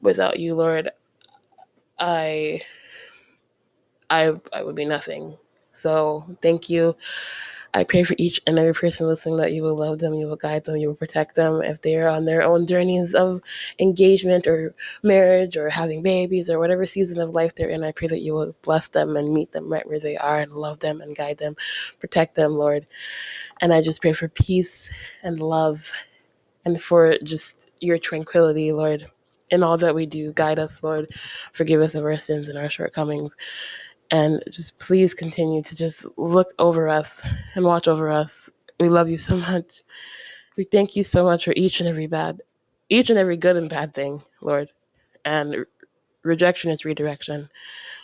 Without 0.00 0.38
you, 0.38 0.54
Lord, 0.54 0.90
I 1.98 2.60
I 4.10 4.32
I 4.52 4.62
would 4.62 4.74
be 4.76 4.84
nothing. 4.84 5.36
So 5.72 6.26
thank 6.42 6.70
you. 6.70 6.96
I 7.78 7.84
pray 7.84 8.04
for 8.04 8.16
each 8.18 8.42
and 8.46 8.58
every 8.58 8.74
person 8.74 9.06
listening 9.06 9.38
that 9.38 9.52
you 9.52 9.62
will 9.62 9.76
love 9.76 10.00
them, 10.00 10.14
you 10.14 10.26
will 10.26 10.36
guide 10.36 10.64
them, 10.64 10.76
you 10.78 10.88
will 10.88 10.96
protect 10.96 11.36
them 11.36 11.62
if 11.62 11.82
they 11.82 11.96
are 11.96 12.08
on 12.08 12.26
their 12.26 12.42
own 12.42 12.66
journeys 12.66 13.14
of 13.14 13.40
engagement 13.78 14.48
or 14.48 14.74
marriage 15.04 15.56
or 15.56 15.70
having 15.70 16.02
babies 16.02 16.50
or 16.50 16.58
whatever 16.58 16.86
season 16.86 17.20
of 17.20 17.30
life 17.30 17.54
they're 17.54 17.70
in. 17.70 17.84
I 17.84 17.92
pray 17.92 18.08
that 18.08 18.20
you 18.20 18.34
will 18.34 18.56
bless 18.62 18.88
them 18.88 19.16
and 19.16 19.32
meet 19.32 19.52
them 19.52 19.72
right 19.72 19.88
where 19.88 20.00
they 20.00 20.16
are 20.18 20.40
and 20.40 20.52
love 20.52 20.80
them 20.80 21.00
and 21.00 21.16
guide 21.16 21.38
them, 21.38 21.56
protect 22.00 22.34
them, 22.34 22.54
Lord. 22.54 22.86
And 23.60 23.72
I 23.72 23.82
just 23.82 24.02
pray 24.02 24.12
for 24.12 24.28
peace 24.28 24.90
and 25.22 25.40
love 25.40 25.92
and 26.64 26.80
for 26.80 27.18
just 27.22 27.70
your 27.80 27.98
tranquility, 27.98 28.72
Lord. 28.72 29.06
In 29.50 29.62
all 29.62 29.78
that 29.78 29.94
we 29.94 30.06
do, 30.06 30.32
guide 30.32 30.58
us, 30.58 30.82
Lord. 30.82 31.10
Forgive 31.52 31.80
us 31.80 31.94
of 31.94 32.04
our 32.04 32.18
sins 32.18 32.48
and 32.48 32.58
our 32.58 32.70
shortcomings 32.70 33.36
and 34.10 34.42
just 34.50 34.78
please 34.78 35.14
continue 35.14 35.62
to 35.62 35.76
just 35.76 36.06
look 36.16 36.48
over 36.58 36.88
us 36.88 37.26
and 37.54 37.64
watch 37.64 37.88
over 37.88 38.10
us. 38.10 38.50
We 38.80 38.88
love 38.88 39.08
you 39.08 39.18
so 39.18 39.36
much. 39.36 39.82
We 40.56 40.64
thank 40.64 40.96
you 40.96 41.04
so 41.04 41.24
much 41.24 41.44
for 41.44 41.52
each 41.56 41.80
and 41.80 41.88
every 41.88 42.06
bad, 42.06 42.40
each 42.88 43.10
and 43.10 43.18
every 43.18 43.36
good 43.36 43.56
and 43.56 43.68
bad 43.68 43.94
thing, 43.94 44.22
Lord. 44.40 44.70
And 45.24 45.54
re- 45.54 45.64
rejection 46.22 46.70
is 46.70 46.84
redirection. 46.84 47.48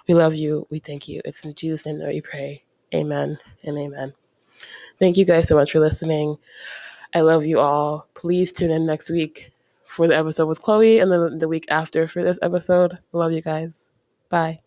We 0.08 0.14
love 0.14 0.34
you. 0.34 0.66
We 0.70 0.78
thank 0.78 1.08
you. 1.08 1.20
It's 1.24 1.44
in 1.44 1.54
Jesus' 1.54 1.86
name 1.86 1.98
that 1.98 2.08
we 2.08 2.20
pray. 2.20 2.62
Amen 2.94 3.38
and 3.64 3.78
amen. 3.78 4.12
Thank 4.98 5.16
you 5.16 5.24
guys 5.24 5.48
so 5.48 5.56
much 5.56 5.72
for 5.72 5.80
listening. 5.80 6.36
I 7.14 7.20
love 7.20 7.44
you 7.44 7.58
all. 7.58 8.06
Please 8.14 8.52
tune 8.52 8.70
in 8.70 8.86
next 8.86 9.10
week 9.10 9.52
for 9.84 10.06
the 10.06 10.16
episode 10.16 10.46
with 10.46 10.62
Chloe 10.62 10.98
and 10.98 11.10
then 11.10 11.38
the 11.38 11.48
week 11.48 11.66
after 11.70 12.06
for 12.06 12.22
this 12.22 12.38
episode. 12.42 12.98
Love 13.12 13.32
you 13.32 13.42
guys. 13.42 13.88
Bye. 14.28 14.58